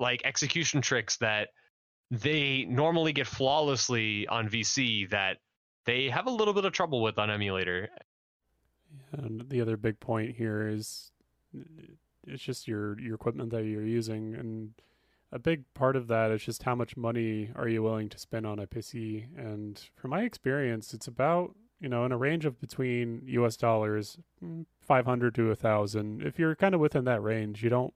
[0.00, 1.48] like execution tricks that
[2.10, 5.36] they normally get flawlessly on vc that
[5.86, 7.88] they have a little bit of trouble with on emulator
[9.12, 11.12] And the other big point here is
[12.26, 14.72] it's just your your equipment that you're using, and
[15.32, 18.46] a big part of that is just how much money are you willing to spend
[18.46, 19.26] on a PC.
[19.36, 23.56] And from my experience, it's about you know in a range of between U.S.
[23.56, 26.22] dollars, mm, five hundred to a thousand.
[26.22, 27.94] If you're kind of within that range, you don't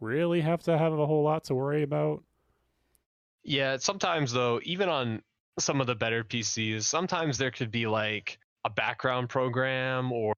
[0.00, 2.22] really have to have a whole lot to worry about.
[3.44, 5.22] Yeah, sometimes though, even on
[5.58, 10.34] some of the better PCs, sometimes there could be like a background program or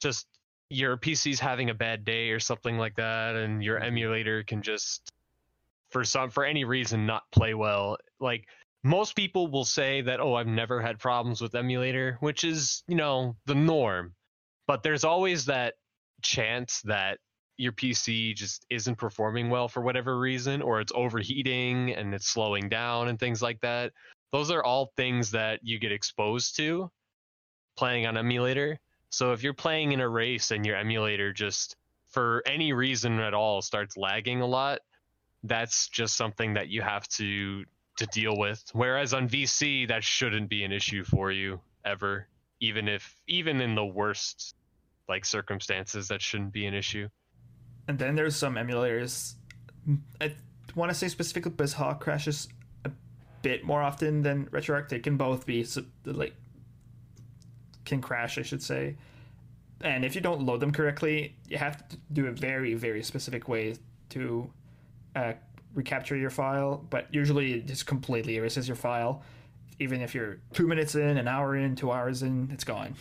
[0.00, 0.26] just
[0.70, 3.88] your PC's having a bad day or something like that, and your mm-hmm.
[3.88, 5.08] emulator can just
[5.90, 7.98] for some for any reason not play well.
[8.18, 8.46] Like
[8.82, 12.96] most people will say that, oh, I've never had problems with emulator, which is, you
[12.96, 14.14] know, the norm.
[14.66, 15.74] But there's always that
[16.22, 17.18] chance that
[17.58, 22.68] your PC just isn't performing well for whatever reason, or it's overheating and it's slowing
[22.68, 23.92] down and things like that.
[24.32, 26.90] Those are all things that you get exposed to
[27.76, 28.78] playing on emulator.
[29.10, 31.76] So if you're playing in a race and your emulator just
[32.08, 34.80] for any reason at all starts lagging a lot,
[35.44, 37.64] that's just something that you have to
[37.98, 38.62] to deal with.
[38.72, 42.26] Whereas on VC that shouldn't be an issue for you ever,
[42.60, 44.54] even if even in the worst
[45.08, 47.08] like circumstances that shouldn't be an issue.
[47.88, 49.34] And then there's some emulators.
[50.20, 50.34] I
[50.74, 52.48] want to say specifically BizHawk crashes
[53.42, 54.88] bit more often than RetroArch.
[54.88, 55.66] They can both be
[56.04, 56.34] like
[57.84, 58.96] can crash, I should say.
[59.82, 63.48] And if you don't load them correctly, you have to do a very, very specific
[63.48, 63.74] way
[64.10, 64.50] to
[65.16, 65.32] uh,
[65.74, 66.86] recapture your file.
[66.88, 69.22] But usually, it just completely erases your file.
[69.80, 72.94] Even if you're two minutes in, an hour in, two hours in, it's gone.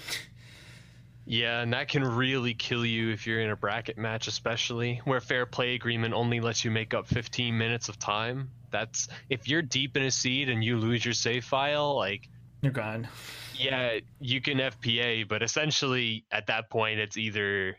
[1.26, 5.22] Yeah, and that can really kill you if you're in a bracket match, especially where
[5.22, 8.49] fair play agreement only lets you make up 15 minutes of time.
[8.72, 12.28] That's if you're deep in a seed and you lose your save file, like
[12.61, 13.07] you're gone.
[13.55, 17.78] Yeah, you can FPA, but essentially at that point, it's either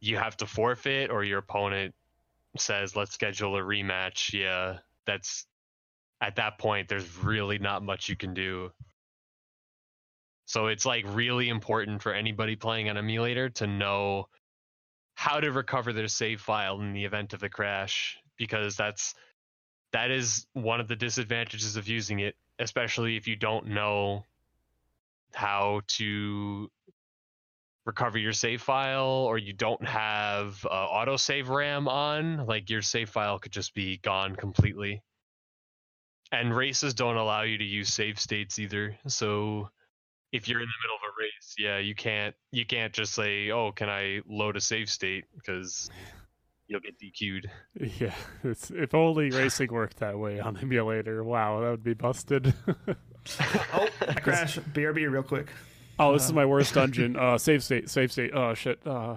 [0.00, 1.94] you have to forfeit or your opponent
[2.58, 4.32] says, let's schedule a rematch.
[4.32, 5.46] Yeah, that's
[6.20, 8.72] at that point, there's really not much you can do.
[10.46, 14.28] So it's like really important for anybody playing on emulator to know
[15.14, 19.14] how to recover their save file in the event of a crash because that's
[19.92, 24.24] that is one of the disadvantages of using it especially if you don't know
[25.34, 26.70] how to
[27.84, 33.08] recover your save file or you don't have uh, autosave RAM on, like your save
[33.08, 35.02] file could just be gone completely.
[36.32, 38.98] And races don't allow you to use save states either.
[39.06, 39.70] So
[40.32, 43.50] if you're in the middle of a race, yeah, you can't you can't just say,
[43.50, 45.90] "Oh, can I load a save state?" because
[46.68, 47.50] you'll get DQ'd.
[48.00, 51.22] Yeah, it's, if only racing worked that way on emulator.
[51.22, 52.54] Wow, that would be busted.
[53.40, 54.58] oh, I crash.
[54.58, 55.48] BRB real quick.
[55.98, 57.16] Oh, this uh, is my worst dungeon.
[57.16, 58.32] Uh, save state, save state.
[58.34, 58.84] Oh shit.
[58.86, 59.16] Uh,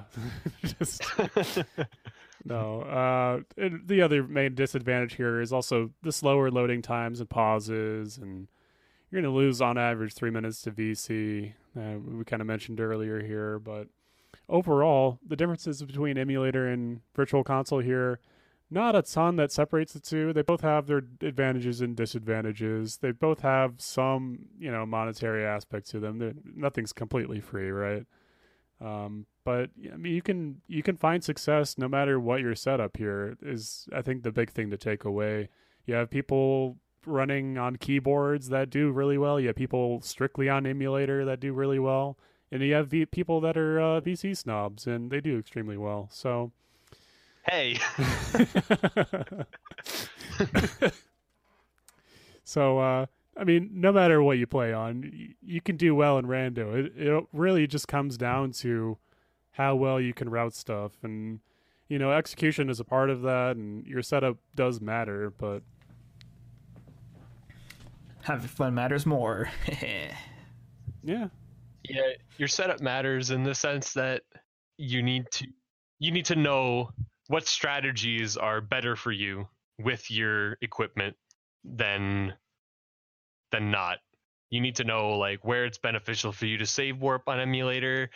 [0.64, 1.03] just
[2.45, 2.82] no.
[2.82, 3.39] Uh,
[3.86, 8.47] the other main disadvantage here is also the slower loading times and pauses, and
[9.10, 11.53] you're going to lose on average three minutes to VC.
[11.78, 13.88] Uh, we kind of mentioned earlier here, but
[14.47, 18.20] overall, the differences between emulator and virtual console here,
[18.70, 20.32] not a ton that separates the two.
[20.32, 22.97] They both have their advantages and disadvantages.
[22.97, 26.20] They both have some, you know, monetary aspect to them.
[26.20, 28.05] They're, nothing's completely free, right?
[28.82, 32.97] Um, but I mean, you can you can find success no matter what your setup
[32.97, 33.88] here is.
[33.93, 35.49] I think the big thing to take away.
[35.86, 39.39] You have people running on keyboards that do really well.
[39.39, 42.18] You have people strictly on emulator that do really well
[42.52, 46.10] and you have v- people that are uh, VC snobs, and they do extremely well.
[46.12, 46.52] So,
[47.47, 47.74] hey.
[52.43, 53.06] so, uh,
[53.38, 56.76] I mean, no matter what you play on, you, you can do well in rando.
[56.76, 58.97] It it really just comes down to
[59.52, 61.41] how well you can route stuff, and
[61.88, 65.62] you know, execution is a part of that, and your setup does matter, but
[68.22, 69.50] having fun matters more.
[71.04, 71.28] yeah,
[71.84, 74.24] yeah, your setup matters in the sense that
[74.78, 75.48] you need to
[76.00, 76.92] you need to know
[77.28, 79.48] what strategies are better for you
[79.78, 81.16] with your equipment
[81.64, 82.34] than
[83.52, 83.98] than not.
[84.50, 88.10] You need to know like where it's beneficial for you to save warp on emulator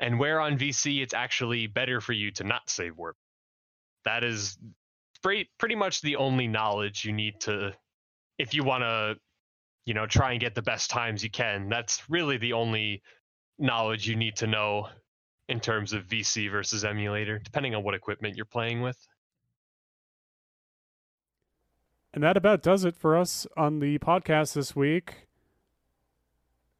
[0.00, 3.16] and where on VC it's actually better for you to not save warp.
[4.04, 4.58] That is
[5.22, 7.74] pretty pretty much the only knowledge you need to
[8.38, 9.16] if you want to
[9.84, 11.68] you know try and get the best times you can.
[11.68, 13.02] That's really the only
[13.58, 14.88] knowledge you need to know
[15.48, 18.96] in terms of vc versus emulator depending on what equipment you're playing with.
[22.12, 25.26] And that about does it for us on the podcast this week.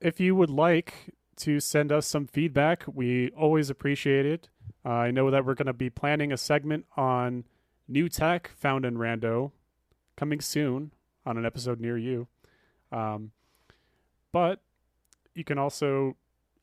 [0.01, 4.49] If you would like to send us some feedback we always appreciate it.
[4.85, 7.45] Uh, i know that we're going to be planning a segment on
[7.87, 9.53] new tech found in rando
[10.17, 10.93] coming soon
[11.27, 12.29] on an episode near you
[12.95, 13.33] um,
[14.33, 14.61] but
[15.35, 16.17] you can also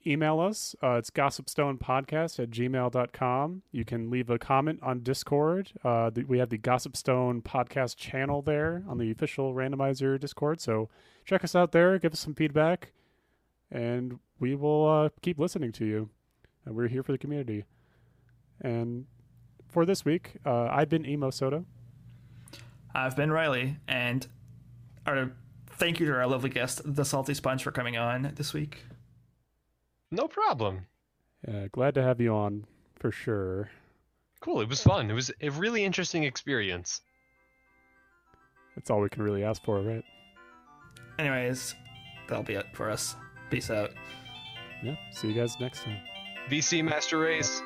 [0.05, 0.75] email us.
[0.82, 3.61] Uh, it's gossipstonepodcast at gmail.com.
[3.71, 5.71] You can leave a comment on Discord.
[5.84, 10.61] Uh, the, we have the Gossipstone podcast channel there on the official randomizer Discord.
[10.61, 10.89] So
[11.25, 12.93] check us out there, give us some feedback,
[13.69, 16.09] and we will uh, keep listening to you.
[16.65, 17.65] And we're here for the community.
[18.59, 19.05] And
[19.67, 21.65] for this week, uh, I've been Emo Soda.
[22.93, 24.27] I've been Riley, and
[25.05, 25.32] our
[25.82, 28.86] thank you to our lovely guest, the Salty Sponge, for coming on this week.
[30.11, 30.86] No problem.
[31.47, 32.65] Yeah, glad to have you on
[32.99, 33.71] for sure.
[34.41, 34.61] Cool.
[34.61, 35.09] It was fun.
[35.09, 37.01] It was a really interesting experience.
[38.75, 40.03] That's all we can really ask for, right?
[41.17, 41.73] Anyways,
[42.27, 43.15] that'll be it for us.
[43.49, 43.89] Peace out.
[44.84, 44.95] Yeah.
[45.13, 45.97] See you guys next time.
[46.47, 47.63] VC Master Race.